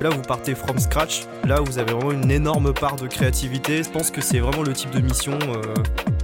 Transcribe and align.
Là, 0.00 0.10
vous 0.10 0.22
partez 0.22 0.54
from 0.54 0.78
scratch. 0.78 1.26
Là, 1.44 1.60
vous 1.60 1.76
avez 1.80 1.92
vraiment 1.92 2.12
une 2.12 2.30
énorme 2.30 2.72
part 2.72 2.94
de 2.94 3.08
créativité. 3.08 3.82
Je 3.82 3.90
pense 3.90 4.12
que 4.12 4.20
c'est 4.20 4.38
vraiment 4.38 4.62
le 4.62 4.72
type 4.72 4.92
de 4.92 5.00
mission 5.00 5.36
euh, 5.42 5.74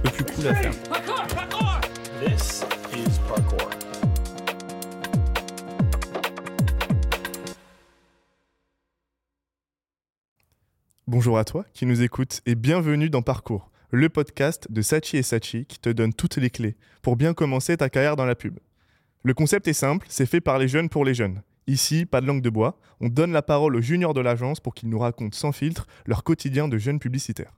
le 0.01 0.09
plus 0.11 0.23
cool 0.23 0.47
à 0.47 0.55
faire. 0.55 0.71
This 2.25 2.63
is 2.93 3.19
parkour. 3.27 3.69
Bonjour 11.05 11.37
à 11.37 11.43
toi 11.43 11.65
qui 11.73 11.85
nous 11.85 12.01
écoutes 12.01 12.39
et 12.45 12.55
bienvenue 12.55 13.09
dans 13.09 13.21
Parcours, 13.21 13.71
le 13.91 14.07
podcast 14.07 14.71
de 14.71 14.81
Sachi 14.81 15.17
et 15.17 15.23
Sachi 15.23 15.65
qui 15.65 15.79
te 15.79 15.89
donne 15.89 16.13
toutes 16.13 16.37
les 16.37 16.49
clés 16.49 16.77
pour 17.01 17.17
bien 17.17 17.33
commencer 17.33 17.75
ta 17.75 17.89
carrière 17.89 18.15
dans 18.15 18.25
la 18.25 18.35
pub. 18.35 18.57
Le 19.23 19.33
concept 19.33 19.67
est 19.67 19.73
simple, 19.73 20.07
c'est 20.09 20.25
fait 20.25 20.39
par 20.39 20.59
les 20.59 20.69
jeunes 20.69 20.87
pour 20.87 21.03
les 21.03 21.13
jeunes. 21.13 21.41
Ici, 21.67 22.05
pas 22.05 22.21
de 22.21 22.27
langue 22.27 22.41
de 22.41 22.49
bois, 22.49 22.79
on 22.99 23.09
donne 23.09 23.31
la 23.31 23.41
parole 23.41 23.75
aux 23.75 23.81
juniors 23.81 24.13
de 24.13 24.21
l'agence 24.21 24.59
pour 24.59 24.75
qu'ils 24.75 24.89
nous 24.89 24.99
racontent 24.99 25.35
sans 25.35 25.51
filtre 25.51 25.87
leur 26.05 26.23
quotidien 26.23 26.67
de 26.67 26.77
jeunes 26.77 26.99
publicitaires. 26.99 27.53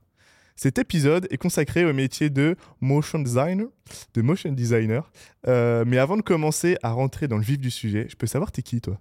Cet 0.56 0.78
épisode 0.78 1.28
est 1.30 1.36
consacré 1.36 1.84
au 1.84 1.92
métier 1.92 2.30
de 2.30 2.56
motion 2.80 3.20
designer, 3.20 3.68
de 4.14 4.22
motion 4.22 4.50
designer. 4.50 5.12
Euh, 5.46 5.84
mais 5.86 5.98
avant 5.98 6.16
de 6.16 6.22
commencer 6.22 6.76
à 6.82 6.90
rentrer 6.90 7.28
dans 7.28 7.36
le 7.36 7.44
vif 7.44 7.58
du 7.58 7.70
sujet, 7.70 8.06
je 8.08 8.16
peux 8.16 8.26
savoir 8.26 8.50
t'es 8.50 8.62
qui 8.62 8.80
toi? 8.80 8.98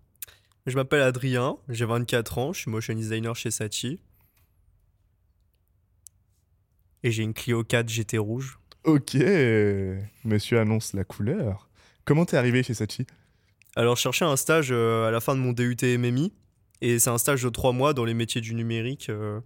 Je 0.67 0.75
m'appelle 0.75 1.01
Adrien, 1.01 1.57
j'ai 1.69 1.85
24 1.85 2.37
ans, 2.37 2.53
je 2.53 2.59
suis 2.59 2.69
motion 2.69 2.93
designer 2.93 3.35
chez 3.35 3.49
Sachi. 3.49 3.99
Et 7.01 7.11
j'ai 7.11 7.23
une 7.23 7.33
Clio 7.33 7.63
4 7.63 7.89
GT 7.89 8.17
rouge. 8.17 8.59
Ok, 8.83 9.15
monsieur 10.25 10.59
annonce 10.59 10.93
la 10.93 11.05
couleur. 11.05 11.69
Comment 12.05 12.25
t'es 12.25 12.37
arrivé 12.37 12.61
chez 12.61 12.73
Sachi? 12.73 13.07
Alors, 13.77 13.95
je 13.95 14.01
cherchais 14.01 14.25
un 14.25 14.35
stage 14.35 14.69
euh, 14.71 15.07
à 15.07 15.11
la 15.11 15.19
fin 15.19 15.35
de 15.35 15.39
mon 15.39 15.53
DUT 15.53 15.77
MMI. 15.83 16.33
Et 16.81 16.97
c'est 16.97 17.11
un 17.11 17.19
stage 17.19 17.43
de 17.43 17.49
3 17.49 17.73
mois 17.73 17.93
dans 17.93 18.05
les 18.05 18.15
métiers 18.15 18.41
du 18.41 18.55
numérique. 18.55 19.09
euh, 19.09 19.39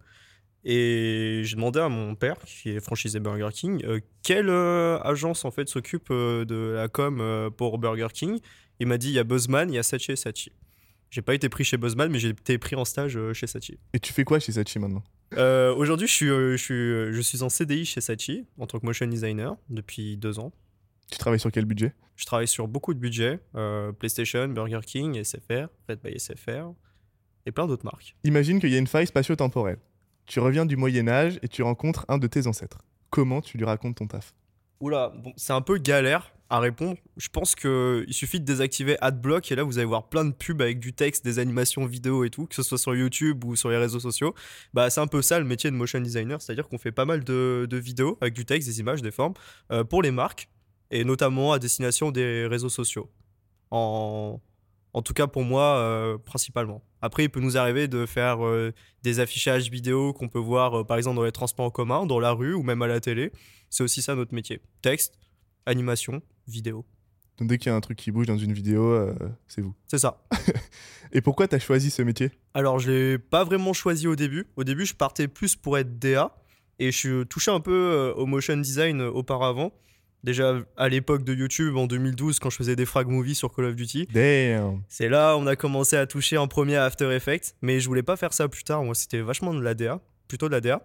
et 0.64 1.42
j'ai 1.44 1.56
demandé 1.56 1.80
à 1.80 1.90
mon 1.90 2.16
père, 2.16 2.38
qui 2.46 2.70
est 2.70 2.80
franchisé 2.80 3.20
Burger 3.20 3.50
King, 3.52 3.84
euh, 3.84 4.00
quelle 4.24 4.50
agence 4.50 5.44
en 5.44 5.50
fait 5.52 5.68
s'occupe 5.68 6.10
de 6.12 6.74
la 6.76 6.88
com 6.88 7.50
pour 7.58 7.78
Burger 7.78 8.08
King. 8.14 8.40
Il 8.80 8.88
m'a 8.88 8.98
dit 8.98 9.08
il 9.10 9.14
y 9.14 9.20
a 9.20 9.24
Buzzman, 9.24 9.70
il 9.72 9.76
y 9.76 9.80
a 9.80 9.84
Sachi 9.84 10.12
et 10.14 10.16
Sachi. 10.16 10.52
J'ai 11.10 11.22
pas 11.24 11.34
été 11.34 11.50
pris 11.50 11.64
chez 11.66 11.78
Buzzman, 11.78 12.10
mais 12.12 12.20
j'ai 12.20 12.30
été 12.30 12.58
pris 12.58 12.76
en 12.76 12.86
stage 12.86 13.20
chez 13.34 13.48
Sachi. 13.48 13.80
Et 13.94 14.00
tu 14.00 14.14
fais 14.14 14.24
quoi 14.24 14.40
chez 14.40 14.54
Sachi 14.54 14.78
maintenant? 14.80 15.04
Euh, 15.34 15.74
Aujourd'hui, 15.76 16.08
je 16.08 16.14
suis, 16.14 16.28
je, 16.28 16.56
suis, 16.58 17.14
je 17.14 17.22
suis 17.22 17.42
en 17.42 17.50
CDI 17.50 17.84
chez 17.86 18.00
Sachi 18.00 18.46
en 18.60 18.68
tant 18.68 18.80
que 18.80 18.86
motion 18.86 19.08
designer 19.08 19.58
depuis 19.70 20.16
deux 20.16 20.38
ans. 20.40 20.54
Tu 21.12 21.18
travailles 21.18 21.40
sur 21.40 21.52
quel 21.52 21.66
budget? 21.66 21.94
Je 22.22 22.28
travaille 22.28 22.48
sur 22.48 22.68
beaucoup 22.68 22.94
de 22.94 23.00
budgets 23.00 23.40
euh, 23.56 23.92
PlayStation, 23.92 24.48
Burger 24.48 24.82
King, 24.86 25.24
SFR, 25.24 25.70
Red 25.90 26.02
by 26.04 26.20
SFR 26.20 26.72
et 27.48 27.52
plein 27.52 27.66
d'autres 27.66 27.84
marques. 27.84 28.16
Imagine 28.24 28.60
qu'il 28.60 28.70
y 28.70 28.76
a 28.76 28.78
une 28.78 28.86
faille 28.86 29.08
spatio-temporelle. 29.08 29.80
Tu 30.28 30.40
reviens 30.40 30.68
du 30.68 30.78
Moyen 30.78 31.08
Âge 31.08 31.40
et 31.42 31.48
tu 31.48 31.64
rencontres 31.64 32.06
un 32.10 32.20
de 32.20 32.28
tes 32.28 32.46
ancêtres. 32.46 32.78
Comment 33.10 33.42
tu 33.42 33.58
lui 33.58 33.66
racontes 33.66 33.96
ton 33.96 34.06
taf? 34.06 34.36
Oula, 34.82 35.12
bon, 35.18 35.34
c'est 35.36 35.54
un 35.54 35.62
peu 35.62 35.80
galère 35.80 36.32
à 36.52 36.60
répondre. 36.60 36.96
Je 37.18 37.28
pense 37.30 37.56
qu'il 37.56 38.14
suffit 38.14 38.40
de 38.40 38.46
désactiver 38.46 38.98
AdBlock 39.02 39.52
et 39.52 39.56
là 39.56 39.64
vous 39.64 39.80
allez 39.80 39.88
voir 39.88 40.08
plein 40.08 40.24
de 40.24 40.32
pubs 40.32 40.62
avec 40.62 40.80
du 40.80 40.94
texte, 40.94 41.26
des 41.26 41.40
animations 41.40 41.88
vidéo 41.88 42.24
et 42.24 42.30
tout, 42.30 42.46
que 42.46 42.54
ce 42.54 42.62
soit 42.62 42.78
sur 42.78 42.94
YouTube 42.94 43.44
ou 43.46 43.56
sur 43.56 43.72
les 43.72 43.78
réseaux 43.78 44.00
sociaux. 44.00 44.36
Bah, 44.76 44.92
c'est 44.92 45.02
un 45.02 45.08
peu 45.08 45.24
ça 45.24 45.40
le 45.40 45.46
métier 45.46 45.72
de 45.72 45.76
motion 45.76 46.00
designer, 46.00 46.40
c'est-à-dire 46.40 46.68
qu'on 46.68 46.78
fait 46.78 46.92
pas 46.92 47.06
mal 47.06 47.24
de, 47.24 47.66
de 47.68 47.78
vidéos 47.78 48.20
avec 48.22 48.36
du 48.36 48.46
texte, 48.46 48.68
des 48.68 48.80
images, 48.80 49.02
des 49.02 49.10
formes 49.10 49.34
euh, 49.72 49.84
pour 49.84 50.04
les 50.04 50.12
marques 50.12 50.50
et 50.92 51.04
notamment 51.04 51.54
à 51.54 51.60
destination 51.60 52.12
des 52.12 52.46
réseaux 52.46 52.70
sociaux. 52.70 53.10
En, 53.72 54.40
en 54.94 55.02
tout 55.02 55.14
cas 55.14 55.28
pour 55.28 55.44
moi, 55.44 55.78
euh, 55.78 56.18
principalement. 56.18 56.84
Après, 57.02 57.24
il 57.24 57.30
peut 57.30 57.40
nous 57.40 57.58
arriver 57.58 57.88
de 57.88 58.06
faire 58.06 58.46
euh, 58.46 58.74
des 59.04 59.20
affichages 59.20 59.70
vidéo 59.70 60.14
qu'on 60.14 60.28
peut 60.28 60.40
voir 60.40 60.82
euh, 60.82 60.84
par 60.84 60.98
exemple 60.98 61.16
dans 61.16 61.24
les 61.24 61.32
transports 61.32 61.66
en 61.66 61.72
commun, 61.72 62.06
dans 62.06 62.20
la 62.20 62.32
rue 62.32 62.54
ou 62.54 62.64
même 62.64 62.82
à 62.82 62.88
la 62.88 63.00
télé. 63.00 63.32
C'est 63.70 63.84
aussi 63.84 64.02
ça 64.02 64.16
notre 64.16 64.36
métier. 64.36 64.62
Texte, 64.82 65.18
animation, 65.66 66.22
vidéo. 66.48 66.86
Donc 67.38 67.48
dès 67.48 67.58
qu'il 67.58 67.72
y 67.72 67.74
a 67.74 67.76
un 67.76 67.82
truc 67.82 67.98
qui 67.98 68.12
bouge 68.12 68.28
dans 68.28 68.38
une 68.38 68.54
vidéo, 68.54 69.10
c'est 69.48 69.62
vous. 69.62 69.74
C'est 69.88 69.98
ça. 69.98 70.24
Et 71.14 71.22
pourquoi 71.22 71.48
t'as 71.48 71.58
choisi 71.58 71.90
ce 71.90 72.02
métier? 72.04 72.30
Alors, 72.54 72.78
je 72.78 72.92
l'ai 72.92 73.18
pas 73.18 73.44
vraiment 73.44 73.74
choisi 73.74 74.06
au 74.06 74.16
début. 74.16 74.46
Au 74.58 74.64
début, 74.64 74.86
je 74.86 74.94
partais 74.94 75.28
plus 75.28 75.56
pour 75.56 75.78
être 75.80 75.98
DA 75.98 76.36
et 76.78 76.92
je 76.92 76.98
suis 76.98 77.28
touché 77.28 77.50
un 77.50 77.60
peu 77.60 78.14
au 78.16 78.28
motion 78.28 78.58
design 78.58 79.02
auparavant. 79.02 79.72
Déjà 80.24 80.56
à 80.78 80.90
l'époque 80.90 81.24
de 81.24 81.34
YouTube 81.34 81.76
en 81.78 81.88
2012 81.88 82.40
quand 82.40 82.50
je 82.50 82.56
faisais 82.56 82.76
des 82.76 82.86
frag 82.86 83.08
movies 83.08 83.36
sur 83.36 83.54
Call 83.54 83.66
of 83.66 83.76
Duty. 83.76 84.08
Damn 84.14 84.82
C'est 84.88 85.10
là 85.10 85.36
on 85.38 85.48
a 85.48 85.56
commencé 85.56 85.96
à 85.96 86.06
toucher 86.06 86.38
en 86.38 86.48
premier 86.48 86.76
à 86.76 86.86
After 86.86 87.12
Effects, 87.14 87.56
mais 87.62 87.80
je 87.80 87.88
voulais 87.88 88.04
pas 88.04 88.18
faire 88.18 88.34
ça 88.34 88.48
plus 88.48 88.64
tard. 88.64 88.84
Moi, 88.84 88.96
c'était 88.96 89.22
vachement 89.22 89.54
de 89.54 89.62
la 89.62 89.74
DA, 89.74 90.00
plutôt 90.28 90.48
de 90.48 90.54
la 90.54 90.62
DA. 90.62 90.84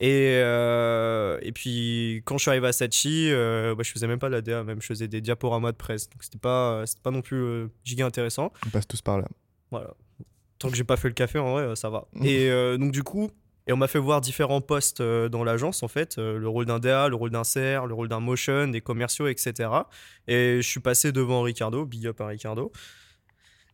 Et, 0.00 0.38
euh, 0.44 1.38
et 1.42 1.50
puis 1.50 2.22
quand 2.24 2.38
je 2.38 2.42
suis 2.42 2.50
arrivé 2.50 2.68
à 2.68 2.72
Sachi, 2.72 3.30
euh, 3.32 3.74
bah, 3.74 3.82
je 3.84 3.90
faisais 3.90 4.06
même 4.06 4.20
pas 4.20 4.28
de 4.28 4.34
la 4.34 4.42
DA, 4.42 4.62
même 4.62 4.80
je 4.80 4.86
faisais 4.86 5.08
des 5.08 5.20
diaporamas 5.20 5.72
de 5.72 5.76
presse. 5.76 6.08
Donc 6.08 6.22
c'était 6.22 6.38
pas, 6.38 6.84
c'était 6.86 7.02
pas 7.02 7.10
non 7.10 7.22
plus 7.22 7.36
euh, 7.36 7.68
giga 7.84 8.06
intéressant. 8.06 8.52
On 8.66 8.70
passe 8.70 8.86
tous 8.86 9.02
par 9.02 9.18
là. 9.18 9.26
Voilà. 9.70 9.94
Tant 10.58 10.70
que 10.70 10.76
j'ai 10.76 10.84
pas 10.84 10.96
fait 10.96 11.08
le 11.08 11.14
café, 11.14 11.38
en 11.38 11.52
vrai, 11.52 11.62
euh, 11.62 11.74
ça 11.74 11.88
va. 11.88 12.08
Mhm. 12.14 12.26
Et 12.26 12.50
euh, 12.50 12.76
donc, 12.78 12.90
du 12.92 13.02
coup, 13.02 13.30
et 13.68 13.72
on 13.72 13.76
m'a 13.76 13.86
fait 13.86 13.98
voir 13.98 14.22
différents 14.22 14.62
postes 14.62 15.02
euh, 15.02 15.28
dans 15.28 15.44
l'agence, 15.44 15.82
en 15.82 15.88
fait. 15.88 16.16
euh, 16.16 16.38
le 16.38 16.48
rôle 16.48 16.64
d'un 16.64 16.78
DA, 16.78 17.08
le 17.08 17.16
rôle 17.16 17.30
d'un 17.30 17.42
CR, 17.42 17.86
le 17.86 17.92
rôle 17.92 18.08
d'un 18.08 18.18
motion, 18.18 18.66
des 18.66 18.80
commerciaux, 18.80 19.28
etc. 19.28 19.68
Et 20.26 20.56
je 20.62 20.66
suis 20.66 20.80
passé 20.80 21.12
devant 21.12 21.42
Ricardo, 21.42 21.84
big 21.84 22.06
up 22.06 22.18
à 22.22 22.28
Ricardo. 22.28 22.72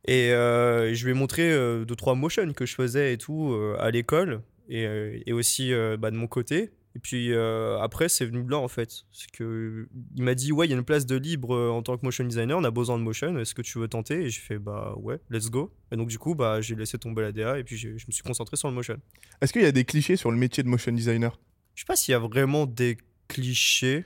Et 0.07 0.33
euh, 0.33 0.93
je 0.93 1.05
lui 1.05 1.13
ai 1.13 1.15
montré 1.15 1.51
deux, 1.87 1.97
trois 1.97 2.17
motions 2.17 2.53
que 2.53 2.67
je 2.67 2.75
faisais 2.75 3.15
et 3.15 3.19
tout 3.19 3.57
à 3.79 3.91
l'école. 3.91 4.43
Et, 4.69 4.85
et 5.27 5.33
aussi 5.33 5.73
bah, 5.99 6.11
de 6.11 6.17
mon 6.17 6.27
côté. 6.27 6.71
Et 6.97 7.01
puis 7.01 7.33
euh, 7.33 7.79
après, 7.81 8.09
c'est 8.09 8.25
venu 8.25 8.45
de 8.45 8.51
là 8.51 8.59
en 8.59 8.69
fait. 8.69 9.05
C'est 9.11 9.31
que 9.31 9.89
il 10.15 10.23
m'a 10.23 10.35
dit 10.35 10.53
ouais, 10.53 10.67
il 10.67 10.71
y 10.71 10.75
a 10.75 10.77
une 10.77 10.85
place 10.85 11.07
de 11.07 11.17
libre 11.17 11.55
euh, 11.55 11.71
en 11.71 11.83
tant 11.83 11.97
que 11.97 12.05
motion 12.05 12.25
designer, 12.25 12.57
on 12.57 12.65
a 12.65 12.71
besoin 12.71 12.99
de 12.99 13.03
motion. 13.03 13.37
Est-ce 13.39 13.55
que 13.55 13.63
tu 13.63 13.79
veux 13.79 13.89
tenter? 13.89 14.23
Et 14.23 14.31
j'ai 14.31 14.41
fait 14.41 14.59
bah 14.59 14.95
ouais, 14.99 15.19
let's 15.29 15.51
go. 15.51 15.73
Et 15.91 15.97
donc 15.97 16.09
du 16.09 16.19
coup, 16.19 16.35
bah 16.35 16.61
j'ai 16.61 16.77
laissé 16.77 16.97
tomber 16.97 17.23
la 17.23 17.33
DA 17.33 17.59
et 17.59 17.65
puis 17.65 17.77
je 17.77 17.89
me 17.89 18.13
suis 18.13 18.23
concentré 18.23 18.57
sur 18.57 18.69
le 18.69 18.75
motion. 18.75 18.97
Est-ce 19.41 19.53
qu'il 19.53 19.63
y 19.63 19.67
a 19.67 19.73
des 19.73 19.85
clichés 19.85 20.17
sur 20.17 20.31
le 20.31 20.37
métier 20.37 20.63
de 20.63 20.69
motion 20.69 20.93
designer? 20.93 21.39
Je 21.75 21.81
sais 21.81 21.87
pas 21.87 21.97
s'il 21.97 22.13
y 22.13 22.15
a 22.15 22.21
vraiment 22.21 22.67
des 22.67 22.97
clichés. 23.27 24.05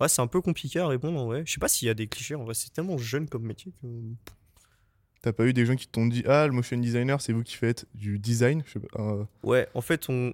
Ouais, 0.00 0.08
c'est 0.08 0.22
un 0.22 0.26
peu 0.28 0.40
compliqué 0.40 0.78
à 0.78 0.86
répondre 0.86 1.20
en 1.20 1.26
vrai. 1.26 1.42
Je 1.44 1.52
sais 1.52 1.60
pas 1.60 1.68
s'il 1.68 1.88
y 1.88 1.90
a 1.90 1.94
des 1.94 2.06
clichés 2.06 2.34
en 2.34 2.44
vrai. 2.44 2.54
C'est 2.54 2.72
tellement 2.72 2.96
jeune 2.96 3.28
comme 3.28 3.42
métier 3.42 3.72
que. 3.82 3.86
T'as 5.20 5.32
pas 5.32 5.46
eu 5.46 5.52
des 5.52 5.66
gens 5.66 5.74
qui 5.74 5.88
t'ont 5.88 6.06
dit 6.06 6.22
Ah, 6.26 6.46
le 6.46 6.52
motion 6.52 6.78
designer, 6.78 7.20
c'est 7.20 7.32
vous 7.32 7.42
qui 7.42 7.56
faites 7.56 7.86
du 7.92 8.18
design? 8.18 8.62
Je 8.64 8.72
sais 8.74 8.80
pas, 8.80 9.00
euh, 9.00 9.24
Ouais, 9.42 9.68
en 9.74 9.80
fait, 9.80 10.08
on, 10.08 10.32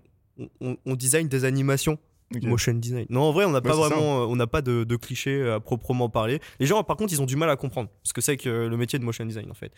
on, 0.61 0.77
on 0.84 0.95
design 0.95 1.28
des 1.28 1.45
animations. 1.45 1.99
Motion 2.43 2.75
design. 2.75 3.06
Non, 3.11 3.21
en 3.22 3.33
vrai, 3.33 3.45
on 3.45 3.50
n'a 3.50 3.59
Ouais, 3.59 3.62
pas 3.62 3.75
ça. 3.75 3.77
vraiment, 3.89 4.22
euh, 4.22 4.27
on 4.27 4.34
n'a 4.34 4.47
pas 4.49 4.61
de, 4.62 4.83
de 4.83 4.97
clichés 4.97 5.49
à 5.49 5.61
proprement 5.61 6.09
parler. 6.09 6.41
Les 6.59 6.67
gens, 6.67 6.83
par 6.83 6.97
contre, 6.97 7.12
ils 7.12 7.22
ont 7.22 7.27
du 7.27 7.37
mal 7.37 7.49
à 7.50 7.56
comprendre 7.56 7.91
ce 8.03 8.12
que 8.12 8.21
c'est 8.21 8.37
que 8.37 8.67
le 8.67 8.77
métier 8.77 8.99
de 8.99 9.05
motion 9.05 9.25
design, 9.25 9.50
en 9.50 9.55
fait. 9.55 9.73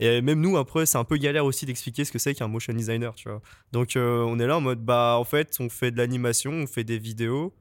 Et 0.00 0.20
même 0.22 0.40
nous, 0.40 0.56
après, 0.56 0.86
c'est 0.86 0.98
un 0.98 1.04
peu 1.04 1.18
galère 1.18 1.44
aussi 1.44 1.66
d'expliquer 1.66 2.04
ce 2.04 2.10
que 2.10 2.18
c'est 2.18 2.34
qu'un 2.34 2.48
motion 2.48 2.72
designer, 2.72 3.14
tu 3.14 3.28
vois. 3.28 3.42
Donc, 3.70 3.94
euh, 3.96 4.22
on 4.24 4.38
est 4.40 4.46
là 4.46 4.56
en 4.56 4.60
mode, 4.60 4.82
bah, 4.84 5.16
en 5.20 5.24
fait, 5.24 5.54
on 5.60 5.68
fait 5.68 5.90
de 5.92 5.98
l'animation, 5.98 6.50
on 6.52 6.66
fait 6.66 6.84
des 6.84 6.98
vidéos, 6.98 7.54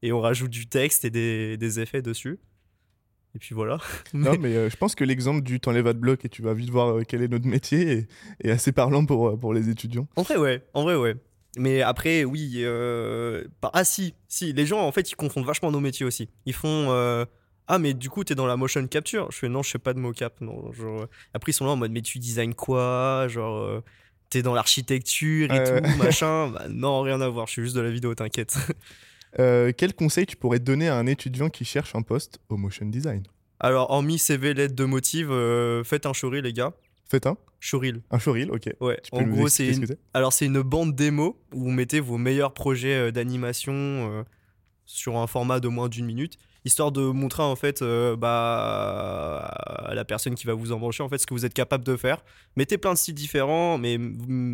et 0.00 0.12
on 0.12 0.20
rajoute 0.20 0.50
du 0.50 0.68
texte 0.68 1.04
et 1.04 1.10
des, 1.10 1.56
des 1.58 1.80
effets 1.80 2.00
dessus. 2.02 2.38
Et 3.34 3.38
puis 3.40 3.54
voilà. 3.54 3.78
Non, 4.14 4.36
mais 4.40 4.54
euh, 4.54 4.70
je 4.70 4.76
pense 4.76 4.94
que 4.94 5.04
l'exemple 5.04 5.42
du 5.42 5.58
t'enlèves 5.60 5.86
de 5.88 5.92
bloc 5.92 6.24
et 6.24 6.28
tu 6.28 6.40
vas 6.40 6.54
vite 6.54 6.70
voir 6.70 6.96
euh, 6.98 7.02
quel 7.06 7.20
est 7.22 7.28
notre 7.28 7.46
métier 7.46 7.90
est, 7.90 8.08
est 8.44 8.50
assez 8.50 8.72
parlant 8.72 9.04
pour, 9.04 9.38
pour 9.38 9.52
les 9.52 9.68
étudiants. 9.68 10.06
En 10.16 10.22
vrai, 10.22 10.36
ouais. 10.36 10.62
En 10.74 10.82
vrai, 10.84 10.96
ouais. 10.96 11.16
Mais 11.56 11.82
après, 11.82 12.24
oui. 12.24 12.54
euh, 12.58 13.44
pas- 13.60 13.70
Ah, 13.74 13.84
si. 13.84 14.14
Si. 14.28 14.52
Les 14.52 14.64
gens, 14.66 14.80
en 14.80 14.92
fait, 14.92 15.10
ils 15.10 15.16
confondent 15.16 15.44
vachement 15.44 15.70
nos 15.70 15.80
métiers 15.80 16.06
aussi. 16.06 16.28
Ils 16.46 16.54
font. 16.54 16.86
euh, 16.90 17.24
Ah, 17.68 17.78
mais 17.78 17.94
du 17.94 18.10
coup, 18.10 18.24
t'es 18.24 18.34
dans 18.34 18.46
la 18.46 18.56
motion 18.56 18.84
capture. 18.86 19.30
Je 19.30 19.38
fais 19.38 19.48
non, 19.48 19.62
je 19.62 19.70
fais 19.70 19.78
pas 19.78 19.92
de 19.94 19.98
mocap. 19.98 20.40
Non. 20.40 20.72
Genre... 20.72 21.02
euh, 21.02 21.06
Après, 21.34 21.50
ils 21.52 21.54
sont 21.54 21.64
là 21.66 21.72
en 21.72 21.76
mode, 21.76 21.92
mais 21.92 22.02
tu 22.02 22.18
design 22.18 22.54
quoi? 22.54 23.26
Genre, 23.28 23.56
euh, 23.58 23.80
t'es 24.30 24.42
dans 24.42 24.54
l'architecture 24.54 25.52
et 25.52 25.58
Ouais, 25.58 25.80
tout, 25.82 25.98
machin. 25.98 26.48
Bah, 26.52 26.64
non, 26.68 27.02
rien 27.02 27.20
à 27.20 27.28
voir. 27.28 27.46
Je 27.46 27.52
suis 27.52 27.62
juste 27.62 27.76
de 27.76 27.80
la 27.82 27.90
vidéo, 27.90 28.14
t'inquiète. 28.14 28.56
Euh, 29.38 29.72
quel 29.74 29.94
conseil 29.94 30.26
tu 30.26 30.36
pourrais 30.36 30.58
donner 30.58 30.88
à 30.88 30.96
un 30.96 31.06
étudiant 31.06 31.48
qui 31.48 31.64
cherche 31.64 31.94
un 31.94 32.02
poste 32.02 32.38
au 32.50 32.58
motion 32.58 32.84
design? 32.84 33.22
Alors, 33.60 33.88
hormis 33.90 34.18
CV, 34.18 34.52
lettre 34.52 34.74
de 34.74 34.84
motive, 34.84 35.30
euh, 35.30 35.82
faites 35.84 36.04
un 36.04 36.12
showreel, 36.12 36.44
les 36.44 36.52
gars. 36.52 36.74
Faites 37.12 37.26
un 37.26 37.36
Showreel. 37.60 38.00
Un 38.10 38.18
showreel, 38.18 38.50
ok. 38.50 38.70
Ouais. 38.80 38.98
Tu 39.04 39.10
peux 39.10 39.18
En 39.18 39.24
gros, 39.24 39.46
c'est 39.48 39.68
une... 39.68 39.86
ce 39.86 39.92
Alors, 40.14 40.32
c'est 40.32 40.46
une 40.46 40.62
bande 40.62 40.96
démo 40.96 41.38
où 41.52 41.64
vous 41.64 41.70
mettez 41.70 42.00
vos 42.00 42.16
meilleurs 42.16 42.54
projets 42.54 42.94
euh, 42.94 43.10
d'animation 43.10 43.74
euh, 43.74 44.22
sur 44.86 45.18
un 45.18 45.26
format 45.26 45.60
de 45.60 45.68
moins 45.68 45.90
d'une 45.90 46.06
minute, 46.06 46.38
histoire 46.64 46.90
de 46.90 47.02
montrer 47.02 47.42
en 47.42 47.54
fait 47.54 47.82
euh, 47.82 48.16
bah, 48.16 49.40
à 49.40 49.94
la 49.94 50.06
personne 50.06 50.36
qui 50.36 50.46
va 50.46 50.54
vous 50.54 50.72
embaucher 50.72 51.02
en 51.02 51.10
fait 51.10 51.18
ce 51.18 51.26
que 51.26 51.34
vous 51.34 51.44
êtes 51.44 51.52
capable 51.52 51.84
de 51.84 51.98
faire. 51.98 52.24
Mettez 52.56 52.78
plein 52.78 52.94
de 52.94 52.98
styles 52.98 53.14
différents, 53.14 53.76
mais 53.76 53.98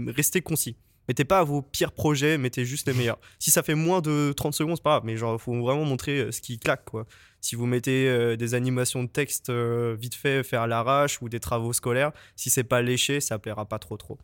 restez 0.08 0.40
concis. 0.40 0.76
Mettez 1.06 1.24
pas 1.24 1.44
vos 1.44 1.62
pires 1.62 1.92
projets, 1.92 2.38
mettez 2.38 2.64
juste 2.64 2.88
les 2.88 2.92
meilleurs. 2.92 3.20
si 3.38 3.52
ça 3.52 3.62
fait 3.62 3.76
moins 3.76 4.00
de 4.00 4.32
30 4.36 4.52
secondes, 4.52 4.76
c'est 4.76 4.82
pas 4.82 4.96
grave, 4.96 5.04
mais 5.04 5.16
genre, 5.16 5.40
faut 5.40 5.54
vraiment 5.60 5.84
montrer 5.84 6.32
ce 6.32 6.40
qui 6.40 6.58
claque, 6.58 6.84
quoi. 6.86 7.06
Si 7.40 7.54
vous 7.54 7.66
mettez 7.66 8.08
euh, 8.08 8.36
des 8.36 8.54
animations 8.54 9.02
de 9.04 9.08
texte 9.08 9.50
euh, 9.50 9.96
vite 9.98 10.14
fait, 10.14 10.42
faire 10.42 10.62
à 10.62 10.66
l'arrache 10.66 11.22
ou 11.22 11.28
des 11.28 11.40
travaux 11.40 11.72
scolaires, 11.72 12.12
si 12.36 12.50
c'est 12.50 12.64
pas 12.64 12.82
léché, 12.82 13.20
ça 13.20 13.38
plaira 13.38 13.66
pas 13.66 13.78
trop 13.78 13.96
trop. 13.96 14.18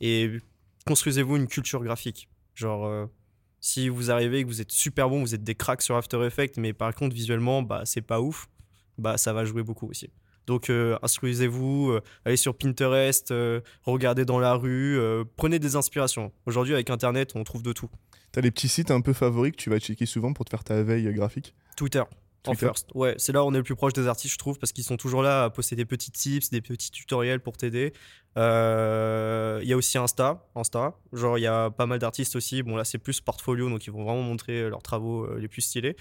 Et 0.00 0.30
construisez-vous 0.86 1.36
une 1.36 1.48
culture 1.48 1.82
graphique. 1.82 2.28
Genre, 2.54 2.86
euh, 2.86 3.06
si 3.60 3.88
vous 3.88 4.10
arrivez 4.10 4.40
et 4.40 4.42
que 4.42 4.48
vous 4.48 4.60
êtes 4.60 4.72
super 4.72 5.08
bon, 5.08 5.20
vous 5.20 5.34
êtes 5.34 5.44
des 5.44 5.54
cracks 5.54 5.82
sur 5.82 5.96
After 5.96 6.24
Effects, 6.24 6.56
mais 6.56 6.72
par 6.72 6.94
contre, 6.94 7.14
visuellement, 7.14 7.62
bah, 7.62 7.82
c'est 7.84 8.02
pas 8.02 8.20
ouf, 8.20 8.48
bah, 8.98 9.16
ça 9.16 9.32
va 9.32 9.44
jouer 9.44 9.62
beaucoup 9.62 9.88
aussi. 9.88 10.10
Donc, 10.46 10.70
euh, 10.70 10.98
instruisez-vous, 11.02 11.90
euh, 11.90 12.02
allez 12.24 12.36
sur 12.36 12.56
Pinterest, 12.56 13.30
euh, 13.30 13.60
regardez 13.84 14.24
dans 14.24 14.40
la 14.40 14.54
rue, 14.54 14.98
prenez 15.36 15.58
des 15.58 15.76
inspirations. 15.76 16.32
Aujourd'hui, 16.46 16.74
avec 16.74 16.90
Internet, 16.90 17.32
on 17.34 17.44
trouve 17.44 17.62
de 17.62 17.72
tout. 17.72 17.88
T'as 18.32 18.40
des 18.40 18.50
petits 18.50 18.68
sites 18.68 18.90
un 18.90 19.00
peu 19.00 19.12
favoris 19.12 19.52
que 19.52 19.56
tu 19.56 19.70
vas 19.70 19.78
checker 19.78 20.06
souvent 20.06 20.32
pour 20.32 20.44
te 20.44 20.50
faire 20.50 20.64
ta 20.64 20.82
veille 20.82 21.12
graphique? 21.12 21.54
Twitter. 21.76 22.02
En 22.46 22.54
first. 22.54 22.88
Ouais, 22.94 23.14
c'est 23.18 23.32
là 23.32 23.44
où 23.44 23.46
on 23.46 23.54
est 23.54 23.58
le 23.58 23.62
plus 23.62 23.76
proche 23.76 23.92
des 23.92 24.08
artistes, 24.08 24.34
je 24.34 24.38
trouve, 24.38 24.58
parce 24.58 24.72
qu'ils 24.72 24.84
sont 24.84 24.96
toujours 24.96 25.22
là 25.22 25.44
à 25.44 25.50
poster 25.50 25.76
des 25.76 25.84
petits 25.84 26.10
tips, 26.10 26.50
des 26.50 26.60
petits 26.60 26.90
tutoriels 26.90 27.40
pour 27.40 27.56
t'aider. 27.56 27.92
Euh, 28.36 29.60
Il 29.62 29.68
y 29.68 29.72
a 29.72 29.76
aussi 29.76 29.96
Insta, 29.98 30.44
Insta. 30.56 30.98
Genre, 31.12 31.38
il 31.38 31.42
y 31.42 31.46
a 31.46 31.70
pas 31.70 31.86
mal 31.86 31.98
d'artistes 32.00 32.34
aussi. 32.34 32.62
Bon, 32.62 32.74
là, 32.76 32.84
c'est 32.84 32.98
plus 32.98 33.20
portfolio, 33.20 33.68
donc 33.68 33.86
ils 33.86 33.92
vont 33.92 34.02
vraiment 34.04 34.22
montrer 34.22 34.68
leurs 34.68 34.82
travaux 34.82 35.24
euh, 35.24 35.38
les 35.38 35.48
plus 35.48 35.62
stylés. 35.62 35.96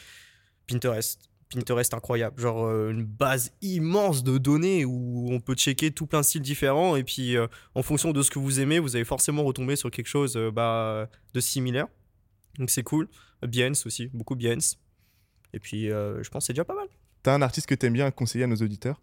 Pinterest. 0.67 1.31
Pinterest 1.53 1.93
incroyable, 1.93 2.39
genre 2.39 2.65
euh, 2.65 2.91
une 2.91 3.03
base 3.03 3.51
immense 3.61 4.23
de 4.23 4.37
données 4.37 4.85
où 4.85 5.27
on 5.31 5.41
peut 5.41 5.53
checker 5.53 5.91
tout 5.91 6.07
plein 6.07 6.21
de 6.21 6.25
styles 6.25 6.41
différents 6.41 6.95
et 6.95 7.03
puis 7.03 7.35
euh, 7.35 7.47
en 7.75 7.83
fonction 7.83 8.13
de 8.13 8.21
ce 8.21 8.31
que 8.31 8.39
vous 8.39 8.61
aimez, 8.61 8.79
vous 8.79 8.95
allez 8.95 9.03
forcément 9.03 9.44
retomber 9.44 9.75
sur 9.75 9.91
quelque 9.91 10.07
chose 10.07 10.37
euh, 10.37 10.49
bah, 10.49 11.09
de 11.33 11.39
similaire. 11.41 11.87
Donc 12.57 12.69
c'est 12.69 12.83
cool. 12.83 13.09
Behance 13.41 13.85
aussi, 13.85 14.09
beaucoup 14.13 14.35
Behance. 14.35 14.77
Et 15.53 15.59
puis 15.59 15.92
euh, 15.92 16.21
je 16.24 16.30
pense 16.30 16.44
que 16.44 16.48
c'est 16.48 16.53
déjà 16.53 16.65
pas 16.65 16.75
mal. 16.75 16.88
T'as 17.24 17.33
un 17.33 17.42
artiste 17.42 17.68
que 17.68 17.75
t'aimes 17.75 17.94
bien 17.94 18.06
à 18.06 18.12
conseiller 18.12 18.45
à 18.45 18.48
nos 18.48 18.56
auditeurs? 18.56 19.01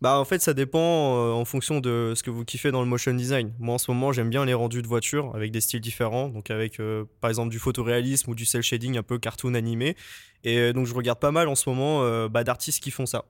Bah 0.00 0.20
en 0.20 0.24
fait 0.24 0.40
ça 0.40 0.54
dépend 0.54 1.16
euh, 1.16 1.32
en 1.32 1.44
fonction 1.44 1.80
de 1.80 2.12
ce 2.14 2.22
que 2.22 2.30
vous 2.30 2.44
kiffez 2.44 2.70
dans 2.70 2.82
le 2.82 2.88
motion 2.88 3.12
design. 3.12 3.52
Moi 3.58 3.74
en 3.74 3.78
ce 3.78 3.90
moment 3.90 4.12
j'aime 4.12 4.30
bien 4.30 4.44
les 4.44 4.54
rendus 4.54 4.82
de 4.82 4.86
voitures 4.86 5.34
avec 5.34 5.50
des 5.50 5.60
styles 5.60 5.80
différents, 5.80 6.28
donc 6.28 6.50
avec 6.50 6.78
euh, 6.78 7.04
par 7.20 7.30
exemple 7.30 7.50
du 7.50 7.58
photoréalisme 7.58 8.30
ou 8.30 8.34
du 8.36 8.44
cel 8.44 8.62
shading 8.62 8.96
un 8.96 9.02
peu 9.02 9.18
cartoon 9.18 9.54
animé. 9.54 9.96
Et 10.44 10.58
euh, 10.58 10.72
donc 10.72 10.86
je 10.86 10.94
regarde 10.94 11.18
pas 11.18 11.32
mal 11.32 11.48
en 11.48 11.56
ce 11.56 11.68
moment 11.68 12.04
euh, 12.04 12.28
bah, 12.28 12.44
d'artistes 12.44 12.80
qui 12.80 12.92
font 12.92 13.06
ça. 13.06 13.24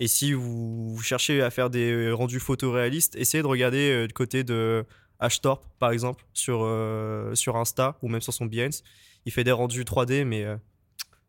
Et 0.00 0.06
si 0.06 0.32
vous, 0.32 0.94
vous 0.94 1.02
cherchez 1.02 1.42
à 1.42 1.50
faire 1.50 1.70
des 1.70 2.12
rendus 2.12 2.40
photoréalistes, 2.40 3.16
essayez 3.16 3.42
de 3.42 3.48
regarder 3.48 3.90
euh, 3.90 4.06
du 4.06 4.14
côté 4.14 4.44
de 4.44 4.84
Ashtorp 5.18 5.64
par 5.80 5.90
exemple 5.90 6.24
sur, 6.32 6.60
euh, 6.62 7.34
sur 7.34 7.56
Insta 7.56 7.98
ou 8.02 8.08
même 8.08 8.20
sur 8.20 8.32
son 8.32 8.46
Behance. 8.46 8.82
Il 9.24 9.32
fait 9.32 9.44
des 9.44 9.52
rendus 9.52 9.82
3D 9.82 10.24
mais 10.24 10.44
euh, 10.44 10.56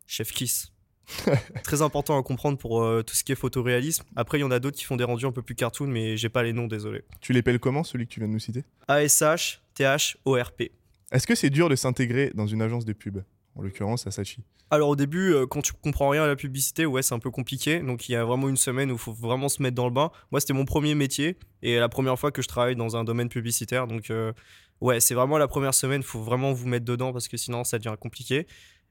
chef 0.10 0.32
kiss. 0.32 0.72
Très 1.64 1.82
important 1.82 2.20
à 2.20 2.24
comprendre 2.24 2.58
pour 2.58 2.84
euh, 2.84 3.04
tout 3.04 3.16
ce 3.16 3.24
qui 3.24 3.32
est 3.32 3.36
photoréalisme. 3.36 4.04
Après, 4.16 4.38
il 4.38 4.42
y 4.42 4.44
en 4.44 4.52
a 4.52 4.60
d'autres 4.60 4.78
qui 4.78 4.86
font 4.86 4.96
des 4.96 5.04
rendus 5.04 5.26
un 5.26 5.32
peu 5.32 5.42
plus 5.42 5.56
cartoon, 5.56 5.88
mais 5.88 6.18
j'ai 6.18 6.30
pas 6.30 6.44
les 6.44 6.54
noms, 6.54 6.68
désolé. 6.68 7.04
Tu 7.22 7.34
l'épelles 7.34 7.60
comment, 7.60 7.84
celui 7.84 8.06
que 8.06 8.12
tu 8.12 8.20
viens 8.20 8.28
de 8.28 8.34
nous 8.34 8.40
citer? 8.40 8.64
ASH, 8.88 9.62
TH, 9.76 10.18
ORP. 10.26 10.72
Est-ce 11.12 11.26
que 11.26 11.36
c'est 11.36 11.50
dur 11.50 11.70
de 11.70 11.76
s'intégrer 11.76 12.32
dans 12.36 12.48
une 12.48 12.62
agence 12.62 12.86
de 12.86 12.94
pub? 12.94 13.20
En 13.56 13.62
l'occurrence, 13.62 14.06
à 14.06 14.12
Sachi. 14.12 14.44
Alors 14.72 14.90
au 14.90 14.96
début, 14.96 15.34
euh, 15.34 15.48
quand 15.48 15.62
tu 15.62 15.74
comprends 15.74 16.10
rien 16.10 16.24
à 16.24 16.28
la 16.28 16.36
publicité, 16.36 16.86
ouais, 16.86 17.02
c'est 17.02 17.16
un 17.16 17.20
peu 17.20 17.32
compliqué. 17.32 17.80
Donc 17.80 18.08
il 18.08 18.12
y 18.12 18.16
a 18.16 18.24
vraiment 18.24 18.50
une 18.50 18.58
semaine 18.58 18.92
où 18.92 18.96
il 18.96 19.00
faut 19.00 19.14
vraiment 19.14 19.50
se 19.50 19.64
mettre 19.64 19.76
dans 19.76 19.86
le 19.86 19.92
bain. 19.92 20.12
Moi, 20.32 20.40
c'était 20.40 20.54
mon 20.54 20.66
premier 20.66 20.94
métier 20.94 21.38
et 21.64 21.80
la 21.80 21.90
première 21.90 22.20
fois 22.20 22.32
que 22.32 22.44
je 22.44 22.48
travaille 22.48 22.76
dans 22.76 22.96
un 22.96 23.04
domaine 23.04 23.30
publicitaire. 23.30 23.88
Donc 23.88 24.12
euh, 24.12 24.32
ouais, 24.80 25.00
c'est 25.00 25.16
vraiment 25.16 25.40
la 25.40 25.48
première 25.48 25.74
semaine, 25.74 26.02
il 26.02 26.08
faut 26.08 26.22
vraiment 26.22 26.54
vous 26.54 26.68
mettre 26.68 26.86
dedans 26.86 27.12
parce 27.12 27.28
que 27.28 27.36
sinon 27.36 27.64
ça 27.64 27.80
devient 27.80 27.96
compliqué. 28.00 28.46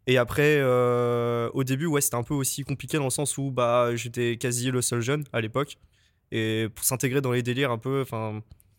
Et 0.08 0.16
après, 0.16 0.56
euh, 0.58 1.50
au 1.52 1.64
début, 1.64 1.84
ouais, 1.84 2.00
c'était 2.00 2.16
un 2.16 2.22
peu 2.22 2.32
aussi 2.32 2.64
compliqué 2.64 2.96
dans 2.96 3.04
le 3.04 3.10
sens 3.10 3.36
où 3.36 3.50
bah, 3.50 3.94
j'étais 3.94 4.38
quasi 4.38 4.70
le 4.70 4.80
seul 4.80 5.02
jeune 5.02 5.24
à 5.34 5.42
l'époque. 5.42 5.76
Et 6.32 6.68
pour 6.74 6.82
s'intégrer 6.86 7.20
dans 7.20 7.32
les 7.32 7.42
délires 7.42 7.70
un 7.70 7.76
peu, 7.76 8.06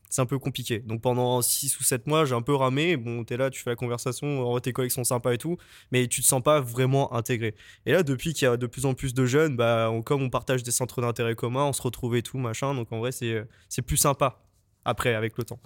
c'est 0.10 0.22
un 0.22 0.26
peu 0.26 0.40
compliqué. 0.40 0.80
Donc 0.80 1.02
pendant 1.02 1.44
6 1.44 1.80
ou 1.80 1.84
7 1.84 2.08
mois, 2.08 2.26
j'ai 2.26 2.34
un 2.34 2.42
peu 2.42 2.56
ramé. 2.56 2.98
Bon, 2.98 3.24
t'es 3.24 3.38
là, 3.38 3.52
tu 3.52 3.62
fais 3.62 3.70
la 3.70 3.76
conversation, 3.76 4.60
tes 4.60 4.74
collègues 4.74 4.92
sont 4.92 5.04
sympas 5.04 5.34
et 5.34 5.38
tout, 5.38 5.58
mais 5.92 6.08
tu 6.08 6.22
te 6.22 6.26
sens 6.26 6.42
pas 6.42 6.62
vraiment 6.62 7.14
intégré. 7.14 7.54
Et 7.86 7.92
là, 7.92 8.02
depuis 8.02 8.34
qu'il 8.34 8.48
y 8.48 8.50
a 8.50 8.58
de 8.58 8.66
plus 8.66 8.88
en 8.88 8.96
plus 8.96 9.14
de 9.14 9.26
jeunes, 9.28 9.56
bah, 9.56 9.92
comme 10.06 10.24
on 10.24 10.32
partage 10.32 10.64
des 10.64 10.72
centres 10.72 11.00
d'intérêt 11.00 11.36
communs, 11.36 11.66
on 11.66 11.74
se 11.74 11.82
retrouve 11.84 12.16
et 12.16 12.24
tout, 12.24 12.40
machin. 12.40 12.74
Donc 12.74 12.92
en 12.92 12.98
vrai, 13.00 13.12
c'est 13.12 13.82
plus 13.84 13.98
sympa 13.98 14.42
après, 14.84 15.14
avec 15.14 15.38
le 15.38 15.44
temps. 15.44 15.60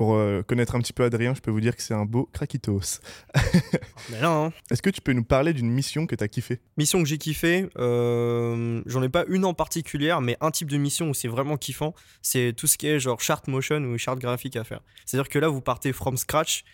Pour 0.00 0.14
euh, 0.14 0.40
connaître 0.40 0.76
un 0.76 0.80
petit 0.80 0.94
peu 0.94 1.04
Adrien, 1.04 1.34
je 1.34 1.42
peux 1.42 1.50
vous 1.50 1.60
dire 1.60 1.76
que 1.76 1.82
c'est 1.82 1.92
un 1.92 2.06
beau 2.06 2.26
craquitos. 2.32 3.02
Mais 4.10 4.18
là, 4.22 4.30
hein. 4.30 4.52
Est-ce 4.70 4.80
que 4.80 4.88
tu 4.88 5.02
peux 5.02 5.12
nous 5.12 5.24
parler 5.24 5.52
d'une 5.52 5.70
mission 5.70 6.06
que 6.06 6.14
t'as 6.14 6.26
kiffé 6.26 6.58
Mission 6.78 7.02
que 7.02 7.04
j'ai 7.06 7.18
kiffé, 7.18 7.68
euh, 7.76 8.80
j'en 8.86 9.02
ai 9.02 9.10
pas 9.10 9.26
une 9.28 9.44
en 9.44 9.52
particulière, 9.52 10.22
mais 10.22 10.38
un 10.40 10.50
type 10.52 10.70
de 10.70 10.78
mission 10.78 11.10
où 11.10 11.12
c'est 11.12 11.28
vraiment 11.28 11.58
kiffant, 11.58 11.94
c'est 12.22 12.54
tout 12.56 12.66
ce 12.66 12.78
qui 12.78 12.86
est 12.86 12.98
genre 12.98 13.20
chart 13.20 13.46
motion 13.46 13.76
ou 13.82 13.98
chart 13.98 14.18
graphique 14.18 14.56
à 14.56 14.64
faire. 14.64 14.80
C'est-à-dire 15.04 15.28
que 15.28 15.38
là, 15.38 15.48
vous 15.48 15.60
partez 15.60 15.92
from 15.92 16.16
scratch 16.16 16.64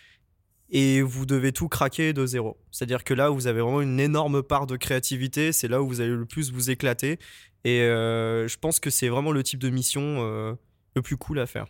et 0.69 1.01
vous 1.01 1.25
devez 1.25 1.51
tout 1.51 1.67
craquer 1.67 2.13
de 2.13 2.25
zéro. 2.25 2.57
C'est-à-dire 2.71 3.03
que 3.03 3.13
là, 3.13 3.29
vous 3.29 3.47
avez 3.47 3.59
vraiment 3.59 3.81
une 3.81 3.99
énorme 3.99 4.41
part 4.41 4.67
de 4.67 4.77
créativité, 4.77 5.51
c'est 5.51 5.67
là 5.67 5.81
où 5.81 5.87
vous 5.89 5.99
allez 5.99 6.15
le 6.15 6.25
plus 6.25 6.53
vous 6.53 6.69
éclater. 6.69 7.19
Et 7.65 7.81
euh, 7.81 8.47
je 8.47 8.57
pense 8.57 8.79
que 8.79 8.89
c'est 8.89 9.09
vraiment 9.09 9.33
le 9.33 9.43
type 9.43 9.59
de 9.59 9.69
mission 9.69 10.19
euh, 10.21 10.53
le 10.95 11.01
plus 11.01 11.17
cool 11.17 11.39
à 11.39 11.45
faire. 11.45 11.65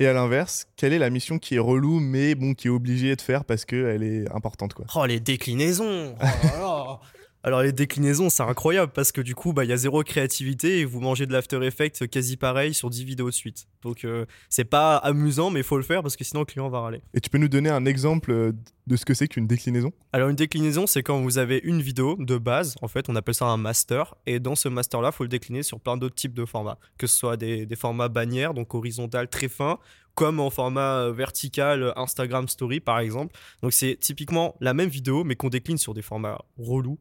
Et 0.00 0.06
à 0.06 0.12
l'inverse, 0.12 0.68
quelle 0.76 0.92
est 0.92 0.98
la 0.98 1.10
mission 1.10 1.40
qui 1.40 1.56
est 1.56 1.58
relou, 1.58 1.98
mais 1.98 2.36
bon, 2.36 2.54
qui 2.54 2.68
est 2.68 2.70
obligée 2.70 3.16
de 3.16 3.20
faire 3.20 3.44
parce 3.44 3.64
qu'elle 3.64 4.04
est 4.04 4.32
importante, 4.32 4.72
quoi? 4.72 4.86
Oh, 4.94 5.04
les 5.04 5.18
déclinaisons 5.18 6.14
Oh. 6.62 6.98
Alors, 7.44 7.62
les 7.62 7.72
déclinaisons, 7.72 8.30
c'est 8.30 8.42
incroyable 8.42 8.92
parce 8.92 9.12
que 9.12 9.20
du 9.20 9.36
coup, 9.36 9.52
bah, 9.52 9.64
il 9.64 9.70
y 9.70 9.72
a 9.72 9.76
zéro 9.76 10.02
créativité 10.02 10.80
et 10.80 10.84
vous 10.84 11.00
mangez 11.00 11.24
de 11.24 11.32
l'After 11.32 11.64
Effects 11.64 12.08
quasi 12.08 12.36
pareil 12.36 12.74
sur 12.74 12.90
10 12.90 13.04
vidéos 13.04 13.28
de 13.28 13.34
suite. 13.34 13.68
Donc, 13.82 14.04
euh, 14.04 14.26
c'est 14.48 14.64
pas 14.64 14.96
amusant, 14.96 15.50
mais 15.50 15.60
il 15.60 15.64
faut 15.64 15.76
le 15.76 15.84
faire 15.84 16.02
parce 16.02 16.16
que 16.16 16.24
sinon, 16.24 16.40
le 16.40 16.46
client 16.46 16.68
va 16.68 16.80
râler. 16.80 17.00
Et 17.14 17.20
tu 17.20 17.30
peux 17.30 17.38
nous 17.38 17.48
donner 17.48 17.70
un 17.70 17.86
exemple 17.86 18.32
euh, 18.32 18.52
de 18.88 18.96
ce 18.96 19.04
que 19.04 19.14
c'est 19.14 19.28
qu'une 19.28 19.46
déclinaison? 19.46 19.92
Alors, 20.12 20.30
une 20.30 20.36
déclinaison, 20.36 20.88
c'est 20.88 21.04
quand 21.04 21.20
vous 21.20 21.38
avez 21.38 21.60
une 21.62 21.80
vidéo 21.80 22.16
de 22.18 22.38
base, 22.38 22.74
en 22.82 22.88
fait, 22.88 23.08
on 23.08 23.14
appelle 23.14 23.34
ça 23.34 23.46
un 23.46 23.56
master, 23.56 24.16
et 24.26 24.40
dans 24.40 24.56
ce 24.56 24.68
master-là, 24.68 25.10
il 25.12 25.16
faut 25.16 25.24
le 25.24 25.28
décliner 25.28 25.62
sur 25.62 25.78
plein 25.78 25.96
d'autres 25.96 26.16
types 26.16 26.34
de 26.34 26.44
formats, 26.44 26.78
que 26.98 27.06
ce 27.06 27.16
soit 27.16 27.36
des, 27.36 27.66
des 27.66 27.76
formats 27.76 28.08
bannières, 28.08 28.52
donc 28.52 28.74
horizontal 28.74 29.28
très 29.28 29.48
fin, 29.48 29.78
comme 30.16 30.40
en 30.40 30.50
format 30.50 31.02
euh, 31.04 31.12
vertical 31.12 31.92
Instagram 31.94 32.48
Story, 32.48 32.80
par 32.80 32.98
exemple. 32.98 33.36
Donc, 33.62 33.72
c'est 33.72 33.96
typiquement 34.00 34.56
la 34.60 34.74
même 34.74 34.88
vidéo, 34.88 35.22
mais 35.22 35.36
qu'on 35.36 35.50
décline 35.50 35.78
sur 35.78 35.94
des 35.94 36.02
formats 36.02 36.40
relous, 36.58 36.98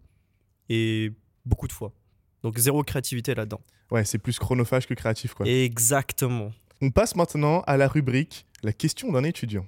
et 0.69 1.11
beaucoup 1.45 1.67
de 1.67 1.73
fois. 1.73 1.93
Donc, 2.43 2.57
zéro 2.57 2.83
créativité 2.83 3.35
là-dedans. 3.35 3.61
Ouais, 3.91 4.05
c'est 4.05 4.17
plus 4.17 4.37
chronophage 4.39 4.87
que 4.87 4.93
créatif, 4.93 5.33
quoi. 5.33 5.47
Exactement. 5.47 6.51
On 6.81 6.91
passe 6.91 7.15
maintenant 7.15 7.61
à 7.61 7.77
la 7.77 7.87
rubrique 7.87 8.45
La 8.63 8.73
question 8.73 9.11
d'un 9.11 9.23
étudiant. 9.23 9.65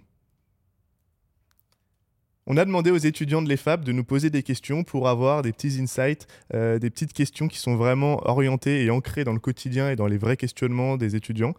On 2.51 2.57
a 2.57 2.65
demandé 2.65 2.89
aux 2.89 2.97
étudiants 2.97 3.43
de 3.43 3.49
l'EFAP 3.49 3.83
de 3.83 3.91
nous 3.91 4.03
poser 4.03 4.31
des 4.31 4.41
questions 4.41 4.83
pour 4.83 5.07
avoir 5.07 5.43
des 5.43 5.53
petits 5.53 5.79
insights, 5.79 6.25
euh, 6.55 6.79
des 6.79 6.89
petites 6.89 7.13
questions 7.13 7.47
qui 7.47 7.59
sont 7.59 7.75
vraiment 7.75 8.27
orientées 8.27 8.83
et 8.83 8.89
ancrées 8.89 9.23
dans 9.23 9.33
le 9.33 9.39
quotidien 9.39 9.91
et 9.91 9.95
dans 9.95 10.07
les 10.07 10.17
vrais 10.17 10.35
questionnements 10.35 10.97
des 10.97 11.15
étudiants. 11.15 11.53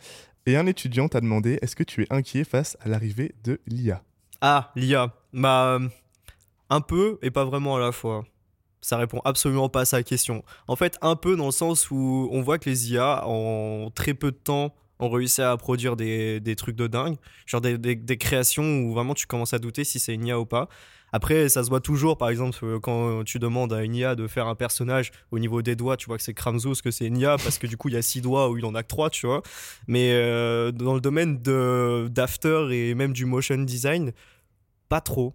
Et 0.47 0.57
un 0.57 0.67
étudiant 0.67 1.07
t'a 1.07 1.21
demandé 1.21 1.61
est-ce 1.63 1.77
que 1.77 1.85
tu 1.85 2.03
es 2.03 2.07
inquiet 2.11 2.43
face 2.43 2.77
à 2.81 2.89
l'arrivée 2.89 3.37
de 3.45 3.61
l'IA 3.69 4.03
Ah, 4.41 4.73
l'IA. 4.75 5.15
Bah, 5.33 5.79
euh, 5.81 5.89
un 6.71 6.81
peu 6.81 7.21
et 7.23 7.31
pas 7.31 7.45
vraiment 7.45 7.77
à 7.77 7.81
la 7.81 7.93
fois. 7.93 8.25
Ça 8.81 8.97
répond 8.97 9.21
absolument 9.25 9.69
pas 9.69 9.81
à 9.81 9.85
sa 9.85 10.03
question. 10.03 10.43
En 10.67 10.77
fait, 10.77 10.97
un 11.03 11.17
peu 11.17 11.37
dans 11.37 11.47
le 11.47 11.51
sens 11.53 11.91
où 11.91 12.29
on 12.33 12.41
voit 12.41 12.59
que 12.59 12.69
les 12.71 12.93
IA, 12.93 13.27
en 13.27 13.91
très 13.91 14.15
peu 14.15 14.31
de 14.31 14.37
temps, 14.37 14.75
ont 14.99 15.09
réussi 15.11 15.43
à 15.43 15.57
produire 15.57 15.97
des, 15.97 16.41
des 16.41 16.57
trucs 16.57 16.77
de 16.77 16.87
dingue. 16.87 17.17
Genre 17.47 17.61
des, 17.61 17.79
des- 17.79 18.17
créations 18.19 18.81
où 18.83 18.93
vraiment 18.93 19.15
tu 19.15 19.27
commences 19.27 19.55
à 19.55 19.59
douter 19.59 19.85
si 19.85 19.99
c'est 19.99 20.15
une 20.15 20.27
IA 20.27 20.39
ou 20.39 20.47
pas. 20.47 20.69
Après, 21.13 21.49
ça 21.49 21.65
se 21.65 21.71
voit 21.71 21.81
toujours, 21.81 22.17
par 22.17 22.29
exemple, 22.29 22.57
euh, 22.63 22.79
quand 22.79 23.25
tu 23.25 23.39
demandes 23.41 23.73
à 23.73 23.83
une 23.83 23.97
IA 23.97 24.15
de 24.15 24.29
faire 24.29 24.47
un 24.47 24.55
personnage 24.55 25.11
au 25.33 25.39
niveau 25.41 25.61
des 25.61 25.75
doigts, 25.75 25.97
tu 25.97 26.07
vois 26.07 26.17
que 26.17 26.23
c'est 26.23 26.35
Kramzos, 26.35 26.75
que 26.85 26.91
c'est 26.93 27.07
une 27.07 27.19
IA, 27.19 27.37
parce 27.37 27.59
que 27.59 27.67
du 27.67 27.77
coup, 27.77 27.89
il 27.89 27.95
y 27.95 27.97
a 27.97 28.03
six 28.03 28.21
doigts 28.21 28.49
où 28.49 28.59
il 28.59 28.65
en 28.65 28.75
a 28.77 28.83
que 28.85 28.89
trois, 28.89 29.11
tu 29.11 29.27
vois. 29.27 29.43
Mais 29.89 30.13
euh, 30.13 30.71
dans 30.71 30.95
le 30.95 31.01
domaine 31.01 31.39
d'after 32.09 32.69
et 32.71 32.95
même 32.95 33.13
du 33.13 33.25
motion 33.27 33.59
design, 33.59 34.13
pas 34.89 35.01
trop. 35.01 35.35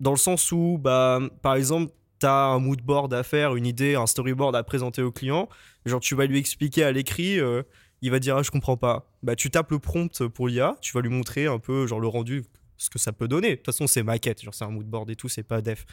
Dans 0.00 0.10
le 0.12 0.16
sens 0.18 0.52
où, 0.52 0.78
bah, 0.78 1.20
par 1.40 1.54
exemple, 1.54 1.90
tu 2.20 2.26
as 2.26 2.46
un 2.46 2.58
mood 2.58 2.80
board 2.82 3.12
à 3.14 3.22
faire, 3.22 3.56
une 3.56 3.66
idée, 3.66 3.94
un 3.94 4.06
storyboard 4.06 4.54
à 4.56 4.62
présenter 4.62 5.02
au 5.02 5.12
client. 5.12 5.48
Genre, 5.86 6.00
tu 6.00 6.14
vas 6.14 6.26
lui 6.26 6.38
expliquer 6.38 6.84
à 6.84 6.92
l'écrit, 6.92 7.38
euh, 7.40 7.62
il 8.02 8.10
va 8.10 8.18
dire 8.18 8.36
ah, 8.36 8.42
je 8.42 8.50
comprends 8.50 8.76
pas. 8.76 9.10
Bah, 9.22 9.36
tu 9.36 9.50
tapes 9.50 9.70
le 9.70 9.78
prompt 9.78 10.26
pour 10.28 10.48
l'IA, 10.48 10.76
tu 10.80 10.92
vas 10.92 11.00
lui 11.00 11.10
montrer 11.10 11.46
un 11.46 11.58
peu 11.58 11.86
genre 11.86 12.00
le 12.00 12.08
rendu, 12.08 12.44
ce 12.76 12.90
que 12.90 12.98
ça 12.98 13.12
peut 13.12 13.28
donner. 13.28 13.50
De 13.50 13.54
toute 13.56 13.66
façon, 13.66 13.86
c'est 13.86 14.02
maquette, 14.02 14.42
genre 14.42 14.54
c'est 14.54 14.64
un 14.64 14.70
mood 14.70 14.86
board 14.86 15.10
et 15.10 15.16
tout, 15.16 15.28
c'est 15.28 15.42
pas 15.42 15.60
def. 15.60 15.84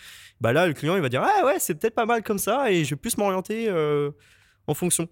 Bah 0.42 0.54
là, 0.54 0.68
le 0.68 0.74
client, 0.74 0.96
il 0.96 1.02
va 1.02 1.10
dire 1.10 1.24
ah 1.24 1.46
ouais, 1.46 1.60
c'est 1.60 1.76
peut-être 1.76 1.96
pas 1.96 2.06
mal 2.06 2.24
comme 2.24 2.40
ça 2.40 2.72
et 2.72 2.84
je 2.84 2.92
vais 2.92 2.96
plus 2.96 3.18
m'orienter 3.18 3.68
euh, 3.70 4.12
en 4.68 4.74
fonction. 4.74 5.08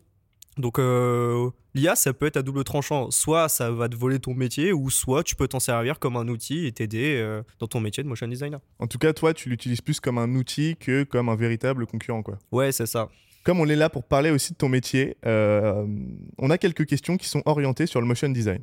Donc 0.58 0.80
euh, 0.80 1.50
l'IA, 1.74 1.96
ça 1.96 2.14
peut 2.14 2.26
être 2.26 2.38
à 2.38 2.42
double 2.42 2.64
tranchant. 2.64 3.12
Soit 3.12 3.50
ça 3.50 3.72
va 3.72 3.90
te 3.90 3.96
voler 3.96 4.20
ton 4.20 4.34
métier, 4.34 4.72
ou 4.72 4.90
soit 4.90 5.24
tu 5.24 5.36
peux 5.36 5.48
t'en 5.48 5.60
servir 5.60 6.00
comme 6.00 6.16
un 6.16 6.28
outil 6.28 6.66
et 6.66 6.72
t'aider 6.72 7.18
euh, 7.18 7.42
dans 7.60 7.68
ton 7.68 7.80
métier 7.80 8.04
de 8.04 8.08
motion 8.08 8.28
designer. 8.28 8.60
En 8.80 8.88
tout 8.88 8.98
cas, 8.98 9.14
toi, 9.14 9.34
tu 9.34 9.50
l'utilises 9.50 9.82
plus 9.82 10.00
comme 10.00 10.18
un 10.18 10.36
outil 10.36 10.76
que 10.80 11.04
comme 11.04 11.30
un 11.30 11.36
véritable 11.36 11.86
concurrent, 11.86 12.24
quoi. 12.24 12.38
Ouais, 12.52 12.72
c'est 12.72 12.86
ça. 12.86 13.10
Comme 13.44 13.60
on 13.60 13.68
est 13.68 13.76
là 13.76 13.90
pour 13.90 14.04
parler 14.04 14.30
aussi 14.30 14.54
de 14.54 14.58
ton 14.58 14.70
métier, 14.70 15.18
euh, 15.26 15.86
on 16.38 16.50
a 16.50 16.58
quelques 16.58 16.86
questions 16.86 17.18
qui 17.18 17.28
sont 17.28 17.42
orientées 17.46 17.88
sur 17.88 18.00
le 18.00 18.08
motion 18.08 18.30
design. 18.30 18.62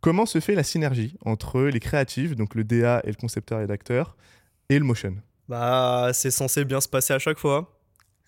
Comment 0.00 0.26
se 0.26 0.38
fait 0.38 0.54
la 0.54 0.62
synergie 0.62 1.16
entre 1.24 1.62
les 1.62 1.80
créatifs, 1.80 2.36
donc 2.36 2.54
le 2.54 2.62
DA 2.62 3.00
et 3.04 3.08
le 3.08 3.16
concepteur 3.16 3.60
et 3.60 3.66
l'acteur, 3.66 4.16
et 4.68 4.78
le 4.78 4.84
motion? 4.84 5.16
Bah, 5.48 6.10
c'est 6.12 6.30
censé 6.30 6.64
bien 6.64 6.80
se 6.80 6.88
passer 6.88 7.14
à 7.14 7.18
chaque 7.18 7.38
fois. 7.38 7.75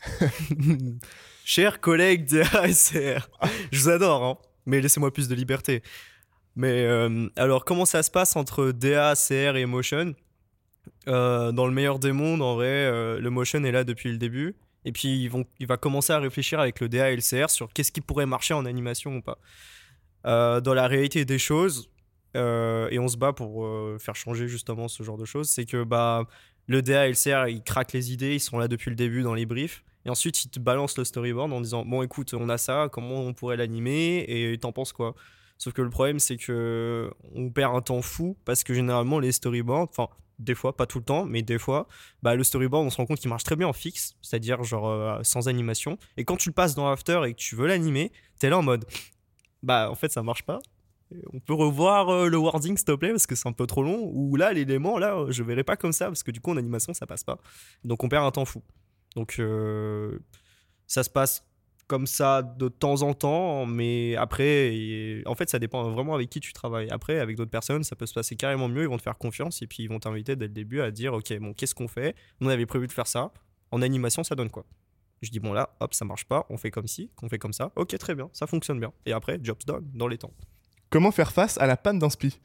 Chers 1.45 1.81
collègues 1.81 2.26
DA 2.28 2.69
et 2.69 2.73
CR, 2.75 3.28
je 3.73 3.81
vous 3.81 3.88
adore, 3.88 4.23
hein, 4.25 4.38
mais 4.67 4.81
laissez-moi 4.81 5.12
plus 5.12 5.28
de 5.28 5.35
liberté. 5.35 5.83
Mais 6.57 6.85
euh, 6.85 7.28
alors, 7.37 7.64
comment 7.64 7.87
ça 7.87 8.02
se 8.02 8.11
passe 8.11 8.37
entre 8.37 8.73
DA, 8.73 9.14
CR 9.14 9.57
et 9.57 9.64
motion 9.64 10.14
Euh, 11.07 11.52
Dans 11.52 11.67
le 11.67 11.73
meilleur 11.73 11.99
des 11.99 12.12
mondes, 12.12 12.43
en 12.43 12.57
vrai, 12.57 12.67
euh, 12.67 13.21
le 13.21 13.31
motion 13.31 13.62
est 13.64 13.73
là 13.73 13.85
depuis 13.85 14.11
le 14.11 14.19
début. 14.19 14.57
Et 14.85 14.93
puis, 14.93 15.31
il 15.59 15.67
va 15.67 15.76
commencer 15.76 16.12
à 16.12 16.19
réfléchir 16.19 16.61
avec 16.61 16.81
le 16.81 16.88
DA 16.88 17.11
et 17.11 17.17
le 17.17 17.23
CR 17.23 17.49
sur 17.50 17.73
qu'est-ce 17.73 17.93
qui 17.93 18.00
pourrait 18.00 18.26
marcher 18.26 18.55
en 18.55 18.64
animation 18.64 19.17
ou 19.17 19.23
pas. 19.23 19.38
Dans 20.25 20.75
la 20.75 20.87
réalité 20.87 21.25
des 21.25 21.38
choses, 21.38 21.90
euh, 22.38 22.88
et 22.90 22.99
on 22.99 23.09
se 23.09 23.16
bat 23.16 23.33
pour 23.33 23.64
euh, 23.64 23.99
faire 23.99 24.16
changer 24.16 24.49
justement 24.49 24.88
ce 24.88 25.02
genre 25.02 25.18
de 25.18 25.25
choses, 25.25 25.49
c'est 25.49 25.64
que 25.64 25.85
bah, 25.85 26.25
le 26.66 26.83
DA 26.83 27.07
et 27.07 27.11
le 27.11 27.14
CR, 27.14 27.49
ils 27.49 27.62
craquent 27.62 27.92
les 27.92 28.12
idées, 28.12 28.35
ils 28.35 28.40
sont 28.40 28.59
là 28.59 28.68
depuis 28.68 28.90
le 28.90 28.97
début 28.97 29.23
dans 29.23 29.35
les 29.35 29.47
briefs. 29.47 29.85
Et 30.07 30.11
ensuite, 30.11 30.45
ils 30.45 30.49
te 30.49 30.61
balancent 30.61 30.97
le 30.97 31.04
storyboard 31.04 31.52
en 31.52 31.61
disant 31.61 31.85
Bon, 31.85 32.02
écoute, 32.02 32.33
on 32.35 32.49
a 32.49 32.57
ça, 32.57 32.88
comment 32.90 33.21
on 33.21 33.35
pourrait 33.35 33.57
l'animer 33.57 34.25
Et 34.28 34.57
t'en 34.59 34.73
penses 34.73 34.92
quoi? 34.92 35.14
Sauf 35.59 35.73
que 35.73 35.83
le 35.83 35.90
problème, 35.90 36.21
c'est 36.21 36.37
que 36.37 37.11
on 37.35 37.50
perd 37.50 37.75
un 37.75 37.80
temps 37.80 38.00
fou 38.00 38.37
parce 38.45 38.62
que 38.62 38.73
généralement, 38.75 39.18
les 39.18 39.33
storyboards, 39.33 39.88
enfin, 39.90 40.09
des 40.38 40.54
fois, 40.54 40.76
pas 40.76 40.87
tout 40.87 40.99
le 40.99 41.04
temps, 41.04 41.25
mais 41.25 41.42
des 41.42 41.59
fois, 41.59 41.88
bah, 42.23 42.37
le 42.37 42.45
storyboard, 42.45 42.87
on 42.87 42.90
se 42.90 42.97
rend 42.97 43.07
compte 43.07 43.18
qu'il 43.18 43.28
marche 43.28 43.45
très 43.45 43.57
bien 43.57 43.66
en 43.66 43.73
fixe, 43.73 44.14
c'est-à-dire 44.23 44.62
genre 44.62 44.88
euh, 44.88 45.18
sans 45.23 45.49
animation. 45.49 45.99
Et 46.16 46.25
quand 46.25 46.37
tu 46.37 46.49
le 46.49 46.54
passes 46.54 46.75
dans 46.75 46.88
After 46.88 47.23
et 47.26 47.35
que 47.35 47.38
tu 47.38 47.57
veux 47.57 47.66
l'animer, 47.66 48.12
t'es 48.38 48.49
là 48.50 48.59
en 48.59 48.62
mode 48.62 48.85
Bah, 49.62 49.90
en 49.90 49.95
fait, 49.97 50.12
ça 50.12 50.23
marche 50.23 50.45
pas. 50.45 50.61
On 51.33 51.41
peut 51.41 51.55
revoir 51.55 52.09
euh, 52.11 52.29
le 52.29 52.37
wording, 52.37 52.77
s'il 52.77 52.85
te 52.85 52.93
plaît, 52.93 53.11
parce 53.11 53.27
que 53.27 53.35
c'est 53.35 53.49
un 53.49 53.53
peu 53.53 53.67
trop 53.67 53.83
long. 53.83 54.11
Ou 54.12 54.37
là, 54.37 54.53
l'élément, 54.53 54.99
là, 54.99 55.25
je 55.29 55.43
verrai 55.43 55.65
pas 55.65 55.77
comme 55.77 55.93
ça, 55.93 56.07
parce 56.07 56.23
que 56.23 56.31
du 56.31 56.41
coup, 56.41 56.50
en 56.50 56.57
animation, 56.57 56.93
ça 56.93 57.07
passe 57.07 57.25
pas. 57.25 57.38
Donc, 57.85 58.05
on 58.05 58.09
perd 58.09 58.25
un 58.25 58.31
temps 58.31 58.45
fou. 58.45 58.62
Donc, 59.17 59.37
euh, 59.38 60.19
ça 60.87 61.03
se 61.03 61.11
passe 61.11 61.45
comme 61.87 62.07
ça 62.07 62.43
de 62.43 62.69
temps 62.69 63.03
en 63.03 63.15
temps, 63.15 63.65
mais 63.65 64.15
après, 64.17 65.23
en 65.25 65.35
fait, 65.35 65.49
ça 65.49 65.59
dépend 65.59 65.91
vraiment 65.91 66.15
avec 66.15 66.29
qui 66.29 66.38
tu 66.38 66.53
travailles. 66.53 66.88
Après, 66.91 67.19
avec 67.19 67.37
d'autres 67.37 67.50
personnes, 67.50 67.83
ça 67.83 67.97
peut 67.97 68.05
se 68.05 68.12
passer 68.12 68.37
carrément 68.37 68.69
mieux. 68.69 68.83
Ils 68.83 68.88
vont 68.88 68.99
te 68.99 69.03
faire 69.03 69.17
confiance 69.17 69.62
et 69.62 69.67
puis 69.67 69.85
ils 69.85 69.88
vont 69.88 69.99
t'inviter 69.99 70.37
dès 70.37 70.47
le 70.47 70.53
début 70.53 70.83
à 70.83 70.91
dire 70.91 71.15
Ok, 71.15 71.33
bon, 71.38 71.55
qu'est-ce 71.55 71.75
qu'on 71.75 71.88
fait? 71.88 72.15
On 72.43 72.49
avait 72.49 72.67
prévu 72.67 72.87
de 72.87 72.93
faire 72.93 73.07
ça. 73.07 73.33
En 73.71 73.81
animation, 73.81 74.23
ça 74.23 74.35
donne 74.35 74.50
quoi? 74.50 74.67
Je 75.23 75.31
dis 75.31 75.41
Bon, 75.41 75.55
là, 75.55 75.75
hop, 75.81 75.95
ça 75.95 76.05
marche 76.05 76.27
pas. 76.27 76.45
On 76.50 76.59
fait 76.59 76.71
comme 76.71 76.87
ci, 76.87 77.11
qu'on 77.17 77.31
fait 77.31 77.38
comme 77.38 77.55
ça. 77.55 77.73
Ok, 77.75 77.97
très 77.97 78.15
bien, 78.15 78.29
ça 78.35 78.47
fonctionne 78.47 78.79
bien. 78.79 78.93
Et 79.07 79.12
après, 79.12 79.38
job's 79.43 79.65
done, 79.65 79.91
dans 79.95 80.09
les 80.09 80.19
temps. 80.19 80.35
Comment 80.90 81.12
faire 81.12 81.33
face 81.33 81.59
à 81.59 81.66
la 81.66 81.76
panne 81.76 81.99
d'inspi 81.99 82.40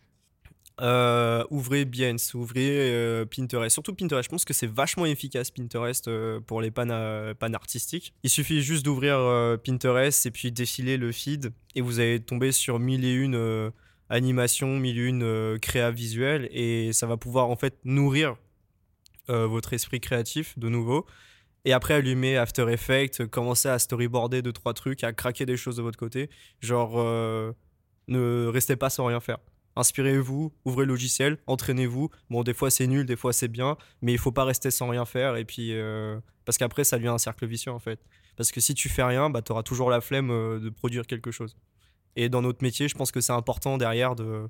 Euh, 0.81 1.45
ouvrez 1.49 1.85
Behance, 1.85 2.33
ouvrez 2.33 2.91
euh, 2.91 3.25
Pinterest. 3.25 3.71
Surtout 3.71 3.93
Pinterest, 3.93 4.25
je 4.25 4.29
pense 4.29 4.43
que 4.43 4.53
c'est 4.53 4.67
vachement 4.67 5.05
efficace 5.05 5.49
Pinterest 5.49 6.09
euh, 6.09 6.41
pour 6.41 6.59
les 6.59 6.69
pannes, 6.69 6.91
euh, 6.91 7.33
pannes 7.33 7.55
artistiques. 7.55 8.13
Il 8.23 8.29
suffit 8.29 8.61
juste 8.61 8.83
d'ouvrir 8.83 9.17
Pinterest 9.63 10.25
et 10.25 10.31
puis 10.31 10.51
défiler 10.51 10.97
le 10.97 11.13
feed 11.13 11.53
et 11.75 11.81
vous 11.81 11.99
allez 12.01 12.19
tomber 12.19 12.51
sur 12.51 12.79
mille 12.79 13.05
et 13.05 13.13
une 13.13 13.71
animations, 14.09 14.77
mille 14.77 14.99
et 14.99 15.05
une 15.05 15.57
créas 15.59 15.91
visuelles 15.91 16.49
et 16.51 16.91
ça 16.91 17.07
va 17.07 17.15
pouvoir 17.15 17.49
en 17.49 17.55
fait 17.55 17.77
nourrir 17.85 18.35
votre 19.29 19.71
esprit 19.71 20.01
créatif 20.01 20.59
de 20.59 20.67
nouveau. 20.67 21.05
Et 21.65 21.71
après, 21.71 21.93
allumer 21.93 22.35
After 22.35 22.69
Effects, 22.69 23.25
commencer 23.27 23.69
à 23.69 23.79
storyboarder 23.79 24.41
deux, 24.41 24.51
trois 24.51 24.73
trucs, 24.73 25.05
à 25.05 25.13
craquer 25.13 25.45
des 25.45 25.55
choses 25.55 25.77
de 25.77 25.81
votre 25.81 25.97
côté. 25.97 26.29
Genre, 26.59 26.97
ne 28.07 28.47
restez 28.47 28.75
pas 28.75 28.89
sans 28.89 29.05
rien 29.05 29.19
faire 29.19 29.39
inspirez-vous, 29.75 30.53
ouvrez 30.65 30.85
le 30.85 30.89
logiciel, 30.91 31.37
entraînez-vous. 31.47 32.09
Bon, 32.29 32.43
des 32.43 32.53
fois 32.53 32.69
c'est 32.69 32.87
nul, 32.87 33.05
des 33.05 33.15
fois 33.15 33.33
c'est 33.33 33.47
bien, 33.47 33.77
mais 34.01 34.11
il 34.11 34.17
faut 34.17 34.31
pas 34.31 34.43
rester 34.43 34.71
sans 34.71 34.89
rien 34.89 35.05
faire. 35.05 35.35
Et 35.35 35.45
puis, 35.45 35.73
euh, 35.73 36.19
parce 36.45 36.57
qu'après, 36.57 36.83
ça 36.83 36.97
devient 36.97 37.09
un 37.09 37.17
cercle 37.17 37.45
vicieux 37.45 37.71
en 37.71 37.79
fait. 37.79 37.99
Parce 38.35 38.51
que 38.51 38.59
si 38.59 38.73
tu 38.73 38.89
fais 38.89 39.03
rien, 39.03 39.29
bah, 39.29 39.41
tu 39.41 39.51
auras 39.51 39.63
toujours 39.63 39.89
la 39.89 40.01
flemme 40.01 40.31
euh, 40.31 40.59
de 40.59 40.69
produire 40.69 41.05
quelque 41.05 41.31
chose. 41.31 41.55
Et 42.15 42.29
dans 42.29 42.41
notre 42.41 42.63
métier, 42.63 42.87
je 42.87 42.95
pense 42.95 43.11
que 43.11 43.21
c'est 43.21 43.33
important 43.33 43.77
derrière 43.77 44.15
de, 44.15 44.49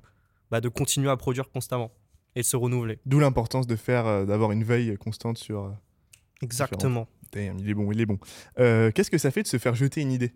bah, 0.50 0.60
de 0.60 0.68
continuer 0.68 1.10
à 1.10 1.16
produire 1.16 1.50
constamment 1.50 1.92
et 2.34 2.40
de 2.40 2.46
se 2.46 2.56
renouveler. 2.56 2.98
D'où 3.06 3.20
l'importance 3.20 3.66
de 3.66 3.76
faire, 3.76 4.06
euh, 4.06 4.24
d'avoir 4.24 4.52
une 4.52 4.64
veille 4.64 4.96
constante 4.96 5.38
sur. 5.38 5.72
Exactement. 6.42 7.08
Damn, 7.32 7.58
il 7.58 7.68
est 7.68 7.74
bon, 7.74 7.90
il 7.90 8.00
est 8.00 8.06
bon. 8.06 8.18
Euh, 8.58 8.90
Qu'est-ce 8.92 9.10
que 9.10 9.18
ça 9.18 9.30
fait 9.30 9.42
de 9.42 9.48
se 9.48 9.58
faire 9.58 9.74
jeter 9.74 10.00
une 10.00 10.12
idée? 10.12 10.32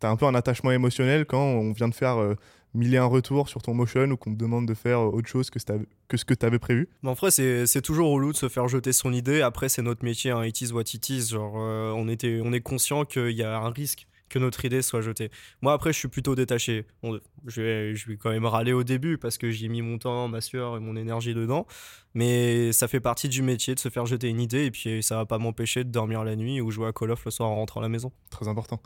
T'as 0.00 0.10
un 0.10 0.16
peu 0.16 0.26
un 0.26 0.34
attachement 0.34 0.70
émotionnel 0.72 1.24
quand 1.24 1.42
on 1.42 1.72
vient 1.72 1.88
de 1.88 1.94
faire 1.94 2.18
euh, 2.18 2.34
mille 2.74 2.94
et 2.94 2.98
un 2.98 3.06
retours 3.06 3.48
sur 3.48 3.62
ton 3.62 3.74
motion 3.74 4.10
ou 4.10 4.16
qu'on 4.16 4.32
te 4.32 4.38
demande 4.38 4.66
de 4.66 4.74
faire 4.74 5.00
euh, 5.00 5.10
autre 5.10 5.28
chose 5.28 5.50
que, 5.50 5.58
ce 5.58 5.64
que 6.08 6.16
ce 6.16 6.24
que 6.24 6.34
t'avais 6.34 6.58
prévu 6.58 6.88
Mais 7.02 7.10
en 7.10 7.14
vrai, 7.14 7.30
c'est 7.30 7.66
c'est 7.66 7.82
toujours 7.82 8.10
relou 8.10 8.32
de 8.32 8.36
se 8.36 8.48
faire 8.48 8.68
jeter 8.68 8.92
son 8.92 9.12
idée. 9.12 9.40
Après, 9.40 9.68
c'est 9.68 9.82
notre 9.82 10.04
métier, 10.04 10.30
hein. 10.30 10.44
it 10.44 10.60
is 10.60 10.72
what 10.72 10.82
it 10.82 11.08
is. 11.08 11.28
Genre, 11.28 11.54
euh, 11.56 11.92
on, 11.96 12.08
était, 12.08 12.40
on 12.44 12.52
est 12.52 12.60
conscient 12.60 13.04
qu'il 13.04 13.30
y 13.30 13.42
a 13.42 13.58
un 13.58 13.70
risque 13.70 14.06
que 14.28 14.38
notre 14.38 14.64
idée 14.64 14.82
soit 14.82 15.02
jetée. 15.02 15.30
Moi, 15.62 15.72
après, 15.72 15.92
je 15.92 15.98
suis 15.98 16.08
plutôt 16.08 16.34
détaché. 16.34 16.84
Bon, 17.02 17.18
je, 17.46 17.62
vais, 17.62 17.94
je 17.94 18.08
vais 18.08 18.16
quand 18.16 18.30
même 18.30 18.44
râler 18.44 18.72
au 18.72 18.82
début 18.82 19.18
parce 19.18 19.38
que 19.38 19.50
j'ai 19.50 19.68
mis 19.68 19.82
mon 19.82 19.98
temps, 19.98 20.26
ma 20.26 20.40
sueur 20.40 20.76
et 20.76 20.80
mon 20.80 20.96
énergie 20.96 21.32
dedans. 21.32 21.66
Mais 22.14 22.72
ça 22.72 22.88
fait 22.88 23.00
partie 23.00 23.28
du 23.28 23.42
métier 23.42 23.74
de 23.74 23.80
se 23.80 23.88
faire 23.88 24.04
jeter 24.04 24.28
une 24.28 24.40
idée 24.40 24.64
et 24.64 24.70
puis 24.70 25.02
ça 25.02 25.16
va 25.16 25.26
pas 25.26 25.38
m'empêcher 25.38 25.84
de 25.84 25.90
dormir 25.90 26.24
la 26.24 26.34
nuit 26.34 26.60
ou 26.60 26.70
jouer 26.72 26.88
à 26.88 26.92
Call 26.92 27.12
of 27.12 27.24
le 27.24 27.30
soir 27.30 27.50
en 27.50 27.56
rentrant 27.56 27.80
à 27.80 27.84
la 27.84 27.88
maison. 27.88 28.10
Très 28.30 28.48
important. 28.48 28.80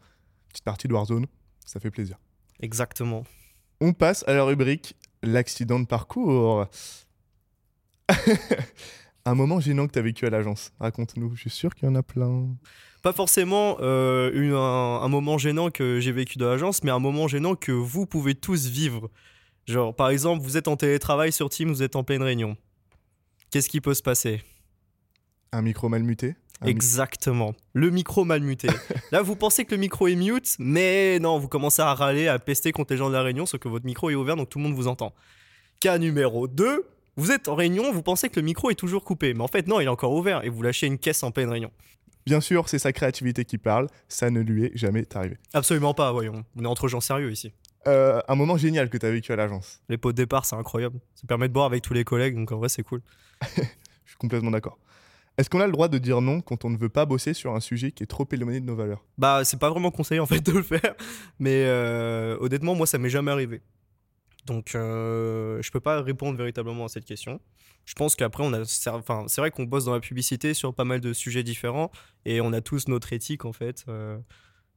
Petite 0.50 0.64
partie 0.64 0.88
de 0.88 0.92
Warzone, 0.92 1.26
ça 1.64 1.80
fait 1.80 1.90
plaisir. 1.90 2.18
Exactement. 2.60 3.24
On 3.80 3.92
passe 3.92 4.24
à 4.28 4.34
la 4.34 4.44
rubrique 4.44 4.94
l'accident 5.22 5.80
de 5.80 5.86
parcours. 5.86 6.66
un 9.24 9.34
moment 9.34 9.60
gênant 9.60 9.86
que 9.86 9.92
t'as 9.92 10.00
vécu 10.02 10.26
à 10.26 10.30
l'agence. 10.30 10.72
Raconte-nous, 10.80 11.34
je 11.36 11.40
suis 11.42 11.50
sûr 11.50 11.74
qu'il 11.74 11.88
y 11.88 11.90
en 11.90 11.94
a 11.94 12.02
plein. 12.02 12.48
Pas 13.02 13.12
forcément 13.12 13.76
euh, 13.80 14.30
une- 14.34 14.52
un, 14.52 15.02
un 15.02 15.08
moment 15.08 15.38
gênant 15.38 15.70
que 15.70 16.00
j'ai 16.00 16.12
vécu 16.12 16.38
de 16.38 16.44
l'agence, 16.44 16.82
mais 16.82 16.90
un 16.90 16.98
moment 16.98 17.28
gênant 17.28 17.54
que 17.54 17.72
vous 17.72 18.06
pouvez 18.06 18.34
tous 18.34 18.66
vivre. 18.66 19.10
Genre, 19.66 19.94
par 19.94 20.10
exemple, 20.10 20.42
vous 20.42 20.56
êtes 20.56 20.68
en 20.68 20.76
télétravail 20.76 21.32
sur 21.32 21.48
Teams, 21.48 21.68
vous 21.70 21.82
êtes 21.82 21.96
en 21.96 22.02
pleine 22.04 22.22
réunion. 22.22 22.56
Qu'est-ce 23.50 23.68
qui 23.68 23.80
peut 23.80 23.94
se 23.94 24.02
passer? 24.02 24.42
Un 25.52 25.62
micro 25.62 25.88
mal 25.88 26.02
muté 26.02 26.34
Un 26.62 26.66
mi- 26.66 26.70
Exactement. 26.72 27.54
Le 27.72 27.90
micro 27.90 28.24
mal 28.24 28.42
muté. 28.42 28.68
Là, 29.12 29.22
vous 29.22 29.36
pensez 29.36 29.64
que 29.64 29.74
le 29.74 29.80
micro 29.80 30.06
est 30.08 30.14
mute, 30.16 30.56
mais 30.58 31.18
non, 31.20 31.38
vous 31.38 31.48
commencez 31.48 31.82
à 31.82 31.94
râler, 31.94 32.28
à 32.28 32.38
pester 32.38 32.72
contre 32.72 32.92
les 32.92 32.98
gens 32.98 33.08
de 33.08 33.14
la 33.14 33.22
réunion, 33.22 33.46
sauf 33.46 33.60
que 33.60 33.68
votre 33.68 33.86
micro 33.86 34.10
est 34.10 34.14
ouvert, 34.14 34.36
donc 34.36 34.48
tout 34.48 34.58
le 34.58 34.64
monde 34.64 34.74
vous 34.74 34.88
entend. 34.88 35.14
Cas 35.80 35.98
numéro 35.98 36.46
2, 36.48 36.86
vous 37.16 37.30
êtes 37.32 37.48
en 37.48 37.54
réunion, 37.54 37.92
vous 37.92 38.02
pensez 38.02 38.28
que 38.28 38.38
le 38.38 38.44
micro 38.44 38.70
est 38.70 38.74
toujours 38.74 39.04
coupé, 39.04 39.32
mais 39.34 39.42
en 39.42 39.48
fait, 39.48 39.66
non, 39.66 39.80
il 39.80 39.84
est 39.84 39.88
encore 39.88 40.12
ouvert, 40.12 40.44
et 40.44 40.48
vous 40.48 40.62
lâchez 40.62 40.86
une 40.86 40.98
caisse 40.98 41.22
en 41.22 41.30
pleine 41.30 41.48
réunion. 41.48 41.70
Bien 42.26 42.40
sûr, 42.42 42.68
c'est 42.68 42.78
sa 42.78 42.92
créativité 42.92 43.44
qui 43.46 43.56
parle, 43.56 43.86
ça 44.08 44.30
ne 44.30 44.40
lui 44.40 44.66
est 44.66 44.72
jamais 44.76 45.06
arrivé. 45.14 45.38
Absolument 45.54 45.94
pas, 45.94 46.12
voyons. 46.12 46.44
On 46.56 46.64
est 46.64 46.66
entre 46.66 46.86
gens 46.86 47.00
sérieux 47.00 47.32
ici. 47.32 47.52
Euh, 47.88 48.20
un 48.28 48.34
moment 48.34 48.58
génial 48.58 48.90
que 48.90 48.98
t'as 48.98 49.10
vécu 49.10 49.32
à 49.32 49.36
l'agence. 49.36 49.80
Les 49.88 49.96
pots 49.96 50.12
de 50.12 50.16
départ, 50.18 50.44
c'est 50.44 50.54
incroyable. 50.54 51.00
Ça 51.14 51.22
permet 51.26 51.48
de 51.48 51.54
boire 51.54 51.64
avec 51.64 51.80
tous 51.82 51.94
les 51.94 52.04
collègues, 52.04 52.34
donc 52.36 52.52
en 52.52 52.58
vrai, 52.58 52.68
c'est 52.68 52.82
cool. 52.82 53.00
Je 53.56 53.62
suis 54.10 54.18
complètement 54.18 54.50
d'accord. 54.50 54.78
Est-ce 55.40 55.48
qu'on 55.48 55.60
a 55.60 55.66
le 55.66 55.72
droit 55.72 55.88
de 55.88 55.96
dire 55.96 56.20
non 56.20 56.42
quand 56.42 56.66
on 56.66 56.70
ne 56.70 56.76
veut 56.76 56.90
pas 56.90 57.06
bosser 57.06 57.32
sur 57.32 57.54
un 57.54 57.60
sujet 57.60 57.92
qui 57.92 58.02
est 58.02 58.06
trop 58.06 58.28
éloigné 58.30 58.60
de 58.60 58.66
nos 58.66 58.76
valeurs? 58.76 59.02
Bah, 59.16 59.40
c'est 59.42 59.58
pas 59.58 59.70
vraiment 59.70 59.90
conseillé 59.90 60.20
en 60.20 60.26
fait 60.26 60.44
de 60.44 60.52
le 60.52 60.62
faire, 60.62 60.94
mais 61.38 61.64
euh, 61.64 62.36
honnêtement, 62.40 62.74
moi, 62.74 62.86
ça 62.86 62.98
m'est 62.98 63.08
jamais 63.08 63.30
arrivé. 63.30 63.62
Donc, 64.44 64.74
euh, 64.74 65.62
je 65.62 65.70
peux 65.70 65.80
pas 65.80 66.02
répondre 66.02 66.36
véritablement 66.36 66.84
à 66.84 66.88
cette 66.88 67.06
question. 67.06 67.40
Je 67.86 67.94
pense 67.94 68.16
qu'après, 68.16 68.44
on 68.44 68.52
a, 68.52 68.60
enfin, 68.90 69.24
c'est 69.28 69.40
vrai 69.40 69.50
qu'on 69.50 69.64
bosse 69.64 69.86
dans 69.86 69.94
la 69.94 70.00
publicité 70.00 70.52
sur 70.52 70.74
pas 70.74 70.84
mal 70.84 71.00
de 71.00 71.14
sujets 71.14 71.42
différents 71.42 71.90
et 72.26 72.42
on 72.42 72.52
a 72.52 72.60
tous 72.60 72.88
notre 72.88 73.14
éthique 73.14 73.46
en 73.46 73.54
fait. 73.54 73.86
euh, 73.88 74.18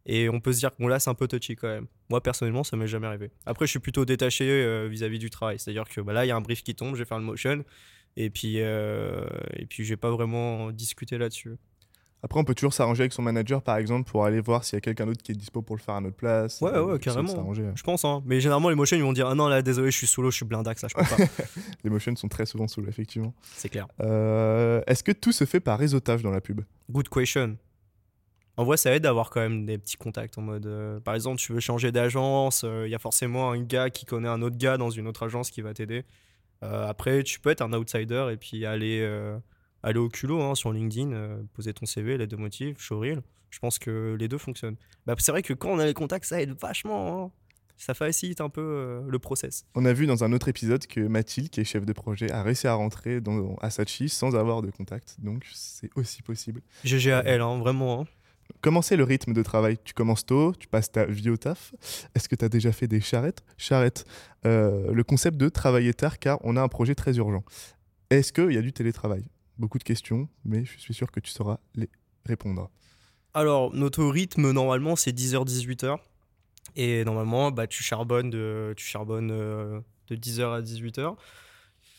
et 0.05 0.29
on 0.29 0.39
peut 0.39 0.51
se 0.51 0.60
dire 0.60 0.74
qu'on 0.75 0.88
là, 0.88 1.00
c'est 1.00 1.10
un 1.10 1.13
peu 1.13 1.27
touchy 1.27 1.55
quand 1.55 1.67
même. 1.67 1.88
Moi, 2.10 2.22
personnellement, 2.22 2.63
ça 2.63 2.75
m'est 2.75 2.88
jamais 2.88 3.08
arrivé. 3.08 3.32
Après, 3.46 3.65
je 3.65 3.72
suis 3.72 3.79
plutôt 3.79 4.05
détaché 4.05 4.46
euh, 4.50 4.88
vis-à-vis 4.89 5.20
du 5.20 5.29
travail. 5.29 5.60
C'est-à-dire 5.60 5.88
que 5.88 6.01
bah, 6.01 6.13
là, 6.13 6.25
il 6.25 6.27
y 6.27 6.32
a 6.32 6.36
un 6.36 6.41
brief 6.41 6.63
qui 6.63 6.75
tombe, 6.75 6.96
je 6.96 7.00
vais 7.00 7.05
faire 7.05 7.20
le 7.20 7.25
motion. 7.25 7.63
Et 8.17 8.29
puis, 8.29 8.55
euh, 8.62 9.25
et 9.55 9.65
puis, 9.65 9.84
j'ai 9.84 9.98
pas 9.98 10.12
vraiment 10.12 10.72
discuté 10.72 11.17
là-dessus. 11.17 11.55
Après, 12.25 12.39
on 12.39 12.46
peut 12.46 12.55
toujours 12.55 12.74
s'arranger 12.74 13.01
avec 13.01 13.12
son 13.12 13.22
manager, 13.22 13.62
par 13.62 13.75
exemple, 13.75 14.10
pour 14.10 14.24
aller 14.24 14.39
voir 14.39 14.63
s'il 14.63 14.77
y 14.77 14.77
a 14.77 14.82
quelqu'un 14.82 15.05
d'autre 15.05 15.22
qui 15.22 15.34
est 15.34 15.36
dispo 15.36 15.62
pour 15.62 15.75
le 15.75 15.82
faire 15.82 15.96
à 15.96 16.00
notre 16.00 16.15
place. 16.15 16.62
Ouais, 16.62 16.72
Euh, 16.74 16.84
ouais, 16.93 17.00
carrément. 17.00 17.53
Je 17.53 17.84
pense, 17.84 18.05
hein. 18.05 18.24
Mais 18.25 18.39
généralement, 18.39 18.70
les 18.70 18.75
motions, 18.75 18.96
ils 18.96 19.03
vont 19.03 19.12
dire 19.12 19.27
Ah 19.27 19.36
non, 19.36 19.50
là, 19.50 19.62
désolé, 19.62 19.91
je 19.91 19.98
suis 19.98 20.08
solo, 20.08 20.32
je 20.32 20.38
suis 20.38 20.46
blindax, 20.46 20.82
là, 20.84 20.88
je 20.88 20.96
peux 20.96 21.03
pas. 21.03 21.32
Les 21.84 21.89
motions 21.89 22.15
sont 22.15 22.29
très 22.29 22.46
souvent 22.46 22.70
sous, 22.70 22.86
effectivement. 22.88 23.34
C'est 23.55 23.67
clair. 23.67 23.88
Euh, 24.00 24.82
Est-ce 24.88 25.03
que 25.03 25.12
tout 25.12 25.34
se 25.34 25.43
fait 25.43 25.60
par 25.60 25.77
réseautage 25.77 26.24
dans 26.24 26.32
la 26.32 26.39
pub? 26.39 26.62
Good 26.89 27.10
question. 27.10 27.58
En 28.55 28.63
vrai, 28.63 28.77
ça 28.77 28.96
aide 28.96 29.03
d'avoir 29.03 29.29
quand 29.29 29.41
même 29.41 29.65
des 29.65 29.77
petits 29.77 29.98
contacts 29.98 30.38
en 30.38 30.43
mode. 30.43 30.65
euh, 30.67 31.00
par 31.01 31.15
exemple, 31.15 31.39
tu 31.41 31.51
veux 31.51 31.60
changer 31.60 31.91
d'agence, 31.91 32.63
il 32.86 32.89
y 32.89 32.96
a 32.96 33.00
forcément 33.00 33.51
un 33.51 33.62
gars 33.62 33.89
qui 33.89 34.05
connaît 34.05 34.29
un 34.29 34.41
autre 34.43 34.58
gars 34.58 34.77
dans 34.77 34.91
une 34.91 35.08
autre 35.08 35.24
agence 35.24 35.50
qui 35.51 35.62
va 35.62 35.74
t'aider. 35.74 36.05
Euh, 36.63 36.88
après, 36.88 37.24
tu 37.24 37.39
peux 37.39 37.50
être 37.50 37.62
un 37.62 37.74
outsider 37.74 38.29
et 38.32 38.38
puis 38.38 38.65
aller, 38.65 39.01
euh, 39.01 39.38
aller 39.84 40.00
au 40.00 40.10
culot 40.10 40.41
hein, 40.41 40.55
sur 40.55 40.72
LinkedIn, 40.72 41.12
euh, 41.12 41.38
poser 41.53 41.74
ton 41.74 41.86
CV, 41.86 42.17
lettre 42.17 42.32
de 42.32 42.41
motif, 42.41 42.79
showreel. 42.79 43.22
Je 43.50 43.60
pense 43.60 43.77
que 43.77 44.15
les 44.20 44.27
deux 44.27 44.38
fonctionnent. 44.39 44.77
Bah, 45.05 45.15
c'est 45.20 45.32
vrai 45.32 45.43
que 45.43 45.53
quand 45.53 45.70
on 45.70 45.79
a 45.79 45.86
les 45.86 45.93
contacts, 45.93 46.25
ça 46.25 46.41
aide 46.41 46.53
vachement. 46.60 47.25
hein. 47.25 47.32
Ça 47.75 47.93
facilite 47.93 48.39
un 48.39 48.50
peu 48.50 48.62
euh, 48.62 49.01
le 49.10 49.20
process. 49.20 49.65
On 49.75 49.84
a 49.86 49.93
vu 49.93 50.05
dans 50.08 50.24
un 50.24 50.32
autre 50.32 50.48
épisode 50.48 50.86
que 50.88 51.01
Mathilde, 51.01 51.50
qui 51.50 51.60
est 51.60 51.63
chef 51.65 51.86
de 51.86 51.91
projet, 51.91 52.32
a 52.32 52.41
réussi 52.43 52.67
à 52.67 52.75
rentrer 52.75 53.20
dans 53.20 53.55
à 53.58 53.70
Sachi 53.72 54.10
sans 54.10 54.36
avoir 54.36 54.62
de 54.62 54.70
contact. 54.72 55.17
Donc 55.20 55.43
c'est 55.53 55.89
aussi 55.96 56.22
possible. 56.22 56.62
GG 56.86 57.12
à 57.12 57.24
elle, 57.25 57.41
hein, 57.41 57.58
vraiment. 57.60 58.01
hein. 58.01 58.05
Comment 58.63 58.82
c'est 58.82 58.96
le 58.96 59.03
rythme 59.03 59.34
de 59.34 59.43
travail? 59.43 59.77
Tu 59.84 59.93
commences 59.93 60.25
tôt, 60.25 60.53
tu 60.58 60.70
passes 60.70 60.89
ta 60.89 61.03
vie 61.03 61.29
au 61.29 61.36
taf. 61.36 61.75
Est-ce 62.15 62.29
que 62.29 62.36
tu 62.38 62.46
as 62.46 62.50
déjà 62.50 62.72
fait 62.72 62.88
des 62.88 63.01
charrettes? 63.01 63.43
Charrettes. 63.58 64.05
Euh, 64.46 64.93
le 64.93 65.03
concept 65.03 65.36
de 65.36 65.50
travailler 65.50 65.93
tard 65.93 66.17
car 66.17 66.39
on 66.46 66.55
a 66.55 66.62
un 66.62 66.70
projet 66.70 66.96
très 66.96 67.17
urgent. 67.17 67.43
Est-ce 68.10 68.32
qu'il 68.32 68.53
y 68.53 68.58
a 68.58 68.62
du 68.62 68.72
télétravail? 68.72 69.25
Beaucoup 69.58 69.79
de 69.79 69.84
questions, 69.84 70.29
mais 70.46 70.63
je 70.63 70.79
suis 70.79 70.93
sûr 70.93 71.12
que 71.12 71.20
tu 71.20 71.29
sauras 71.29 71.60
les 71.75 71.89
répondre. 72.25 72.70
Alors, 73.34 73.74
notre 73.74 74.05
rythme, 74.05 74.51
normalement, 74.51 74.96
c'est 74.96 75.12
10h-18h. 75.12 75.98
Et 76.77 77.03
normalement, 77.03 77.51
bah, 77.51 77.67
tu 77.67 77.84
charbonnes 77.84 78.29
de, 78.29 78.74
euh, 78.74 79.82
de 80.08 80.15
10h 80.15 80.53
à 80.53 80.62
18h. 80.62 81.17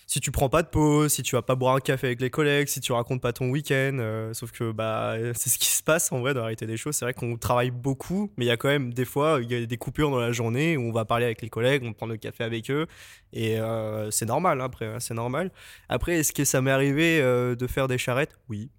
Si 0.06 0.20
tu 0.20 0.30
prends 0.30 0.48
pas 0.48 0.62
de 0.62 0.68
pause, 0.68 1.12
si 1.12 1.22
tu 1.22 1.34
vas 1.34 1.42
pas 1.42 1.54
boire 1.54 1.74
un 1.76 1.80
café 1.80 2.08
avec 2.08 2.20
les 2.20 2.30
collègues, 2.30 2.68
si 2.68 2.80
tu 2.80 2.92
racontes 2.92 3.20
pas 3.20 3.32
ton 3.32 3.50
week-end, 3.50 3.96
euh, 3.98 4.34
sauf 4.34 4.52
que 4.52 4.70
bah, 4.72 5.16
c'est 5.34 5.48
ce 5.48 5.58
qui 5.58 5.66
se 5.66 5.82
passe 5.82 6.12
en 6.12 6.20
vrai 6.20 6.34
dans 6.34 6.40
la 6.40 6.46
réalité 6.46 6.66
des 6.66 6.76
choses. 6.76 6.96
C'est 6.96 7.04
vrai 7.04 7.14
qu'on 7.14 7.36
travaille 7.36 7.70
beaucoup, 7.70 8.30
mais 8.36 8.44
il 8.44 8.48
y 8.48 8.50
a 8.50 8.56
quand 8.56 8.68
même 8.68 8.92
des 8.92 9.04
fois, 9.04 9.38
il 9.42 9.50
y 9.50 9.54
a 9.54 9.64
des 9.66 9.76
coupures 9.76 10.10
dans 10.10 10.20
la 10.20 10.32
journée 10.32 10.76
où 10.76 10.82
on 10.82 10.92
va 10.92 11.04
parler 11.04 11.24
avec 11.24 11.42
les 11.42 11.48
collègues, 11.48 11.82
on 11.84 11.92
prend 11.92 12.06
le 12.06 12.16
café 12.16 12.44
avec 12.44 12.70
eux, 12.70 12.86
et 13.32 13.58
euh, 13.58 14.10
c'est 14.10 14.26
normal 14.26 14.60
hein, 14.60 14.64
après, 14.64 14.86
hein, 14.86 15.00
c'est 15.00 15.14
normal. 15.14 15.50
Après, 15.88 16.18
est-ce 16.18 16.32
que 16.32 16.44
ça 16.44 16.60
m'est 16.60 16.70
arrivé 16.70 17.20
euh, 17.20 17.54
de 17.54 17.66
faire 17.66 17.88
des 17.88 17.98
charrettes? 17.98 18.38
Oui, 18.48 18.70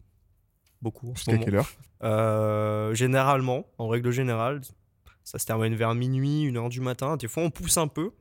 beaucoup. 0.82 1.14
Jusqu'à 1.16 1.38
quelle 1.38 1.56
heure? 1.56 2.94
Généralement, 2.96 3.66
en 3.78 3.88
règle 3.88 4.12
générale, 4.12 4.62
ça 5.24 5.40
se 5.40 5.46
termine 5.46 5.76
vers 5.76 5.96
minuit, 5.96 6.44
une 6.44 6.58
heure 6.58 6.70
du 6.70 6.82
matin. 6.82 7.18
Des 7.18 7.28
fois, 7.28 7.44
on 7.44 7.50
pousse 7.50 7.78
un 7.78 7.88
peu. 7.88 8.12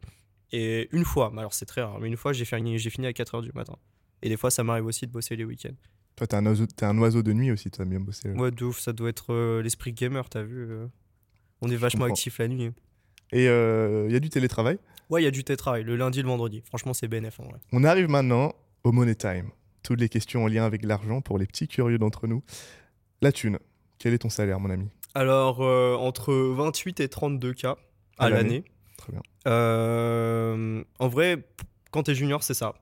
Et 0.57 0.89
une 0.93 1.05
fois, 1.05 1.33
alors 1.37 1.53
c'est 1.53 1.67
très 1.67 1.83
rare, 1.83 1.99
mais 1.99 2.07
une 2.07 2.17
fois, 2.17 2.33
j'ai 2.33 2.45
fini, 2.45 2.79
j'ai 2.79 2.91
fini 2.91 3.09
à 3.09 3.13
4 3.13 3.35
heures 3.35 3.43
du 3.43 3.51
matin. 3.55 3.75
Et 4.23 4.29
des 4.29 4.37
fois, 4.37 4.53
ça 4.53 4.63
m'arrive 4.63 4.87
aussi 4.87 5.05
de 5.05 5.11
bosser 5.11 5.35
les 5.35 5.45
week-ends. 5.45 5.75
Toi, 6.15 6.29
t'es 6.29 6.37
un, 6.37 6.47
oiseau, 6.47 6.67
t'es 6.67 6.87
un 6.87 6.97
oiseau 6.99 7.25
de 7.25 7.33
nuit 7.33 7.51
aussi, 7.51 7.73
tu 7.73 7.83
as 7.83 7.85
bien 7.85 7.99
bossé. 7.99 8.29
là. 8.29 8.35
Ouais, 8.35 8.53
de 8.53 8.65
ouf, 8.65 8.79
ça 8.79 8.93
doit 8.93 9.09
être 9.09 9.35
euh, 9.35 9.63
l'esprit 9.63 9.93
gamer, 9.93 10.29
t'as 10.29 10.43
vu 10.43 10.71
euh, 10.71 10.87
On 11.61 11.69
est 11.69 11.77
vachement 11.77 12.05
actif 12.05 12.39
la 12.39 12.47
nuit. 12.47 12.71
Et 13.33 13.47
il 13.47 14.13
y 14.13 14.17
a 14.17 14.21
du 14.21 14.31
télétravail? 14.31 14.79
Ouais, 15.11 15.23
il 15.23 15.25
y 15.25 15.29
a 15.29 15.33
du 15.33 15.43
télétravail, 15.43 15.83
le 15.83 15.97
lundi 15.97 16.21
et 16.21 16.23
le 16.23 16.29
vendredi. 16.29 16.63
Franchement, 16.67 16.95
c'est 16.95 17.09
BNF 17.09 17.41
en 17.41 17.45
vrai. 17.45 17.59
On 17.73 17.83
arrive 17.83 18.09
maintenant 18.09 18.55
au 18.85 18.93
Money 18.93 19.17
Time. 19.17 19.51
Toutes 19.83 20.01
les 20.01 20.09
questions 20.09 20.45
en 20.45 20.47
lien 20.47 20.65
avec 20.65 20.85
l'argent 20.85 21.21
pour 21.21 21.37
les 21.39 21.47
petits 21.47 21.67
curieux 21.67 21.99
d'entre 21.99 22.29
nous. 22.29 22.43
La 23.21 23.33
thune. 23.33 23.59
Quel 23.99 24.15
est 24.15 24.19
ton 24.19 24.31
salaire, 24.31 24.61
mon 24.61 24.71
ami? 24.71 24.89
Alors, 25.15 25.63
euh, 25.63 25.95
entre 25.97 26.33
28 26.33 27.01
et 27.01 27.09
32 27.09 27.55
k 27.55 27.65
À 27.65 27.77
à 28.19 28.31
l'année. 28.31 28.65
L'année. 29.13 29.23
Très 29.41 29.51
bien. 29.51 29.53
Euh, 29.53 30.85
en 30.99 31.09
vrai, 31.09 31.47
quand 31.91 32.03
t'es 32.05 32.15
junior, 32.15 32.43
c'est 32.43 32.55
ça. 32.55 32.75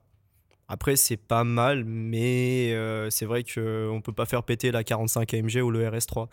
Après, 0.67 0.95
c'est 0.95 1.17
pas 1.17 1.43
mal, 1.43 1.83
mais 1.83 2.71
euh, 2.73 3.09
c'est 3.09 3.25
vrai 3.25 3.43
qu'on 3.43 4.01
peut 4.03 4.13
pas 4.13 4.25
faire 4.25 4.43
péter 4.43 4.71
la 4.71 4.83
45 4.83 5.33
AMG 5.33 5.57
ou 5.61 5.69
le 5.71 5.87
RS3. 5.87 6.29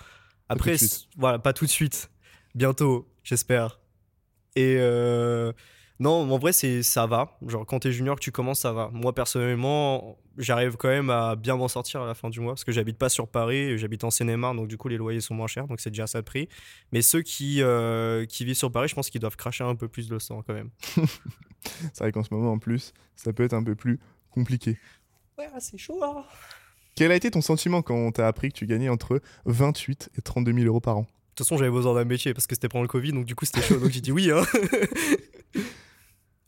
Après, 0.49 0.73
de 0.73 0.77
suite. 0.77 0.91
c- 0.93 1.07
voilà, 1.17 1.39
pas 1.39 1.53
tout 1.53 1.65
de 1.67 1.71
suite. 1.71 2.11
Bientôt, 2.55 3.09
j'espère. 3.25 3.81
Et 4.57 4.77
euh, 4.79 5.53
non, 6.01 6.33
en 6.33 6.39
vrai, 6.39 6.55
c'est 6.55 6.83
ça 6.83 7.07
va. 7.07 7.37
Genre, 7.47 7.67
quand 7.67 7.81
t'es 7.81 7.93
junior, 7.93 8.17
que 8.17 8.23
tu 8.23 8.33
commences, 8.33 8.61
ça 8.61 8.73
va. 8.73 8.89
Moi, 8.91 9.15
personnellement, 9.15 10.17
j'arrive 10.39 10.77
quand 10.79 10.89
même 10.89 11.11
à 11.11 11.37
bien 11.37 11.57
m'en 11.57 11.69
sortir 11.69 12.01
à 12.01 12.07
la 12.07 12.15
fin 12.15 12.31
du 12.31 12.41
mois 12.41 12.53
parce 12.53 12.65
que 12.65 12.73
j'habite 12.73 12.97
pas 12.97 13.11
sur 13.11 13.29
Paris, 13.29 13.77
j'habite 13.77 14.03
en 14.03 14.11
Seine-et-Marne, 14.11 14.57
donc 14.57 14.67
du 14.67 14.79
coup, 14.79 14.89
les 14.89 14.97
loyers 14.97 15.21
sont 15.21 15.35
moins 15.35 15.47
chers, 15.47 15.67
donc 15.67 15.79
c'est 15.79 15.91
déjà 15.91 16.07
ça 16.07 16.21
de 16.21 16.25
prix. 16.25 16.49
Mais 16.93 17.03
ceux 17.03 17.21
qui, 17.21 17.61
euh, 17.61 18.25
qui 18.25 18.47
vivent 18.47 18.57
sur 18.57 18.73
Paris, 18.73 18.89
je 18.89 18.95
pense 18.95 19.11
qu'ils 19.11 19.21
doivent 19.21 19.37
cracher 19.37 19.63
un 19.63 19.75
peu 19.75 19.89
plus 19.89 20.11
le 20.11 20.19
sang 20.19 20.43
quand 20.43 20.55
même. 20.55 20.71
C'est 21.63 21.99
vrai 21.99 22.13
qu'en 22.13 22.25
ce 22.25 22.33
moment, 22.33 22.53
en 22.53 22.59
plus, 22.59 22.95
ça 23.15 23.35
peut 23.35 23.45
être 23.45 23.53
un 23.53 23.63
peu 23.63 23.75
plus 23.75 24.01
compliqué. 24.31 24.79
Ouais, 25.37 25.49
c'est 25.59 25.77
chaud 25.77 26.03
hein. 26.03 26.15
là. 26.15 26.25
Quel 26.95 27.13
a 27.13 27.15
été 27.15 27.31
ton 27.31 27.43
sentiment 27.43 27.83
quand 27.83 27.95
on 27.95 28.11
t'a 28.11 28.27
appris 28.27 28.49
que 28.49 28.57
tu 28.57 28.67
gagnais 28.67 28.89
entre 28.89 29.21
28 29.45 30.11
et 30.17 30.23
32 30.23 30.55
000 30.55 30.65
euros 30.65 30.81
par 30.81 30.97
an? 30.97 31.03
De 31.03 31.07
toute 31.35 31.47
façon, 31.47 31.59
j'avais 31.59 31.71
besoin 31.71 31.95
d'un 31.95 32.05
métier 32.05 32.33
parce 32.33 32.47
que 32.47 32.55
c'était 32.55 32.69
pendant 32.69 32.83
le 32.83 32.89
Covid, 32.89 33.13
donc 33.13 33.27
du 33.27 33.35
coup, 33.35 33.45
c'était 33.45 33.61
chaud. 33.61 33.79
Donc 33.79 33.91
j'ai 33.91 34.01
dit 34.01 34.13
oui. 34.13 34.31
Hein. 34.31 34.43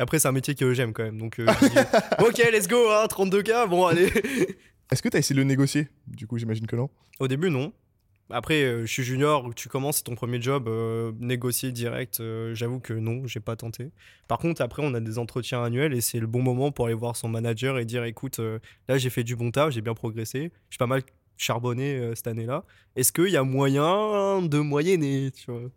Après, 0.02 0.18
c'est 0.18 0.26
un 0.26 0.32
métier 0.32 0.56
que 0.56 0.74
j'aime 0.74 0.92
quand 0.92 1.04
même. 1.04 1.18
Donc, 1.18 1.38
euh, 1.38 1.46
ok, 2.18 2.38
let's 2.52 2.66
go, 2.66 2.90
hein, 2.90 3.06
32K, 3.06 3.68
bon, 3.68 3.86
allez. 3.86 4.10
Est-ce 4.90 5.00
que 5.00 5.08
tu 5.08 5.16
as 5.16 5.20
essayé 5.20 5.36
de 5.36 5.40
le 5.40 5.46
négocier 5.46 5.88
Du 6.08 6.26
coup, 6.26 6.38
j'imagine 6.38 6.66
que 6.66 6.74
non. 6.74 6.90
Au 7.20 7.28
début, 7.28 7.50
non. 7.50 7.72
Après, 8.30 8.62
euh, 8.64 8.82
je 8.82 8.92
suis 8.92 9.04
junior, 9.04 9.54
tu 9.54 9.68
commences, 9.68 9.98
c'est 9.98 10.04
ton 10.04 10.14
premier 10.14 10.40
job, 10.40 10.66
euh, 10.66 11.12
négocier 11.20 11.70
direct, 11.70 12.20
euh, 12.20 12.54
j'avoue 12.54 12.80
que 12.80 12.94
non, 12.94 13.26
j'ai 13.26 13.40
pas 13.40 13.56
tenté. 13.56 13.90
Par 14.26 14.38
contre, 14.38 14.62
après, 14.62 14.82
on 14.84 14.94
a 14.94 15.00
des 15.00 15.18
entretiens 15.18 15.62
annuels 15.62 15.92
et 15.92 16.00
c'est 16.00 16.18
le 16.18 16.26
bon 16.26 16.42
moment 16.42 16.72
pour 16.72 16.86
aller 16.86 16.94
voir 16.94 17.14
son 17.14 17.28
manager 17.28 17.78
et 17.78 17.84
dire 17.84 18.04
écoute, 18.04 18.40
là, 18.88 18.98
j'ai 18.98 19.10
fait 19.10 19.22
du 19.22 19.36
bon 19.36 19.50
taf, 19.50 19.70
j'ai 19.70 19.82
bien 19.82 19.94
progressé, 19.94 20.50
j'ai 20.70 20.78
pas 20.78 20.86
mal 20.86 21.02
charbonné 21.36 22.12
cette 22.14 22.26
année-là. 22.26 22.64
Est-ce 22.96 23.12
qu'il 23.12 23.28
y 23.28 23.36
a 23.36 23.44
moyen 23.44 24.40
de 24.42 24.58
moyenner 24.58 25.30
tu 25.30 25.50
vois? 25.50 25.70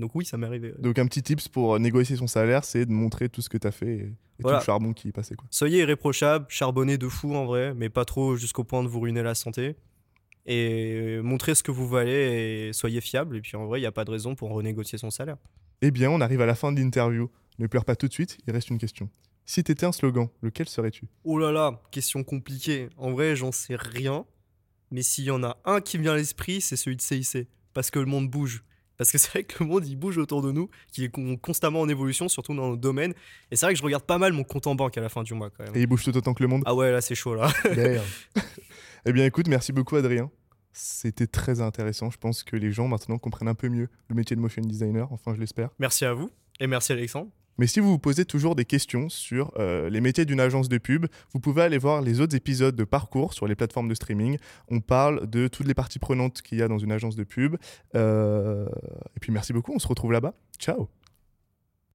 Donc, 0.00 0.14
oui, 0.14 0.24
ça 0.24 0.36
m'est 0.36 0.46
arrivé. 0.46 0.72
Donc, 0.78 0.98
un 0.98 1.06
petit 1.06 1.22
tips 1.22 1.48
pour 1.48 1.78
négocier 1.78 2.16
son 2.16 2.26
salaire, 2.26 2.64
c'est 2.64 2.86
de 2.86 2.90
montrer 2.92 3.28
tout 3.28 3.42
ce 3.42 3.48
que 3.48 3.58
tu 3.58 3.66
as 3.66 3.70
fait 3.72 3.86
et, 3.94 4.00
et 4.00 4.12
Voilà. 4.40 4.58
tout 4.58 4.62
le 4.62 4.64
charbon 4.66 4.92
qui 4.92 5.08
est 5.08 5.12
passé. 5.12 5.34
Quoi. 5.36 5.46
Soyez 5.50 5.80
irréprochable, 5.80 6.46
charbonnez 6.48 6.98
de 6.98 7.08
fou 7.08 7.34
en 7.34 7.44
vrai, 7.46 7.74
mais 7.74 7.88
pas 7.88 8.04
trop 8.04 8.34
jusqu'au 8.36 8.64
point 8.64 8.82
de 8.82 8.88
vous 8.88 9.00
ruiner 9.00 9.22
la 9.22 9.34
santé. 9.34 9.76
Et 10.46 11.20
montrez 11.22 11.54
ce 11.54 11.62
que 11.62 11.70
vous 11.70 11.86
valez 11.88 12.68
et 12.68 12.72
soyez 12.72 13.00
fiable. 13.00 13.36
Et 13.36 13.40
puis 13.40 13.56
en 13.56 13.66
vrai, 13.66 13.78
il 13.78 13.82
n'y 13.82 13.86
a 13.86 13.92
pas 13.92 14.04
de 14.04 14.10
raison 14.10 14.34
pour 14.34 14.50
renégocier 14.50 14.98
son 14.98 15.10
salaire. 15.10 15.36
Eh 15.82 15.90
bien, 15.90 16.10
on 16.10 16.20
arrive 16.20 16.40
à 16.40 16.46
la 16.46 16.54
fin 16.54 16.72
de 16.72 16.80
l'interview. 16.80 17.30
Ne 17.58 17.66
pleure 17.66 17.84
pas 17.84 17.94
tout 17.96 18.08
de 18.08 18.12
suite, 18.12 18.38
il 18.46 18.52
reste 18.52 18.70
une 18.70 18.78
question. 18.78 19.08
Si 19.44 19.62
t'étais 19.62 19.84
un 19.84 19.92
slogan, 19.92 20.28
lequel 20.42 20.68
serais-tu? 20.68 21.06
Oh 21.24 21.38
là 21.38 21.52
là, 21.52 21.82
question 21.90 22.22
compliquée. 22.24 22.88
En 22.96 23.10
vrai, 23.12 23.36
j'en 23.36 23.52
sais 23.52 23.76
rien. 23.76 24.24
Mais 24.90 25.02
s'il 25.02 25.24
y 25.24 25.30
en 25.30 25.42
a 25.44 25.56
un 25.64 25.80
qui 25.80 25.98
me 25.98 26.02
vient 26.04 26.12
à 26.12 26.16
l'esprit, 26.16 26.60
c'est 26.60 26.76
celui 26.76 26.96
de 26.96 27.02
CIC. 27.02 27.46
Parce 27.74 27.90
que 27.90 27.98
le 27.98 28.06
monde 28.06 28.28
bouge. 28.30 28.64
Parce 29.00 29.12
que 29.12 29.16
c'est 29.16 29.30
vrai 29.30 29.44
que 29.44 29.64
le 29.64 29.70
monde, 29.70 29.86
il 29.86 29.96
bouge 29.96 30.18
autour 30.18 30.42
de 30.42 30.52
nous, 30.52 30.68
qu'il 30.92 31.04
est 31.04 31.08
con- 31.08 31.34
constamment 31.38 31.80
en 31.80 31.88
évolution, 31.88 32.28
surtout 32.28 32.54
dans 32.54 32.68
nos 32.68 32.76
domaines. 32.76 33.14
Et 33.50 33.56
c'est 33.56 33.64
vrai 33.64 33.72
que 33.72 33.78
je 33.78 33.82
regarde 33.82 34.04
pas 34.04 34.18
mal 34.18 34.34
mon 34.34 34.44
compte 34.44 34.66
en 34.66 34.74
banque 34.74 34.98
à 34.98 35.00
la 35.00 35.08
fin 35.08 35.22
du 35.22 35.32
mois 35.32 35.48
quand 35.48 35.64
même. 35.64 35.74
Et 35.74 35.80
il 35.80 35.86
bouge 35.86 36.04
tout 36.04 36.14
autant 36.14 36.34
que 36.34 36.42
le 36.42 36.50
monde 36.50 36.64
Ah 36.66 36.74
ouais, 36.74 36.92
là, 36.92 37.00
c'est 37.00 37.14
chaud 37.14 37.34
là. 37.34 37.50
Eh 39.06 39.12
bien, 39.14 39.24
écoute, 39.24 39.48
merci 39.48 39.72
beaucoup, 39.72 39.96
Adrien. 39.96 40.30
C'était 40.74 41.26
très 41.26 41.62
intéressant. 41.62 42.10
Je 42.10 42.18
pense 42.18 42.42
que 42.42 42.56
les 42.56 42.72
gens 42.72 42.88
maintenant 42.88 43.16
comprennent 43.16 43.48
un 43.48 43.54
peu 43.54 43.70
mieux 43.70 43.88
le 44.08 44.14
métier 44.14 44.36
de 44.36 44.42
motion 44.42 44.60
designer. 44.60 45.10
Enfin, 45.10 45.34
je 45.34 45.40
l'espère. 45.40 45.70
Merci 45.78 46.04
à 46.04 46.12
vous. 46.12 46.30
Et 46.60 46.66
merci 46.66 46.92
Alexandre. 46.92 47.30
Mais 47.60 47.66
si 47.66 47.78
vous 47.78 47.90
vous 47.90 47.98
posez 47.98 48.24
toujours 48.24 48.56
des 48.56 48.64
questions 48.64 49.10
sur 49.10 49.52
euh, 49.58 49.90
les 49.90 50.00
métiers 50.00 50.24
d'une 50.24 50.40
agence 50.40 50.70
de 50.70 50.78
pub, 50.78 51.04
vous 51.34 51.40
pouvez 51.40 51.60
aller 51.60 51.76
voir 51.76 52.00
les 52.00 52.22
autres 52.22 52.34
épisodes 52.34 52.74
de 52.74 52.84
Parcours 52.84 53.34
sur 53.34 53.46
les 53.46 53.54
plateformes 53.54 53.86
de 53.86 53.92
streaming. 53.92 54.38
On 54.68 54.80
parle 54.80 55.28
de 55.28 55.46
toutes 55.46 55.66
les 55.66 55.74
parties 55.74 55.98
prenantes 55.98 56.40
qu'il 56.40 56.56
y 56.56 56.62
a 56.62 56.68
dans 56.68 56.78
une 56.78 56.90
agence 56.90 57.16
de 57.16 57.24
pub. 57.24 57.56
Euh, 57.94 58.66
Et 59.14 59.20
puis 59.20 59.30
merci 59.30 59.52
beaucoup, 59.52 59.74
on 59.74 59.78
se 59.78 59.88
retrouve 59.88 60.10
là-bas. 60.10 60.32
Ciao 60.58 60.88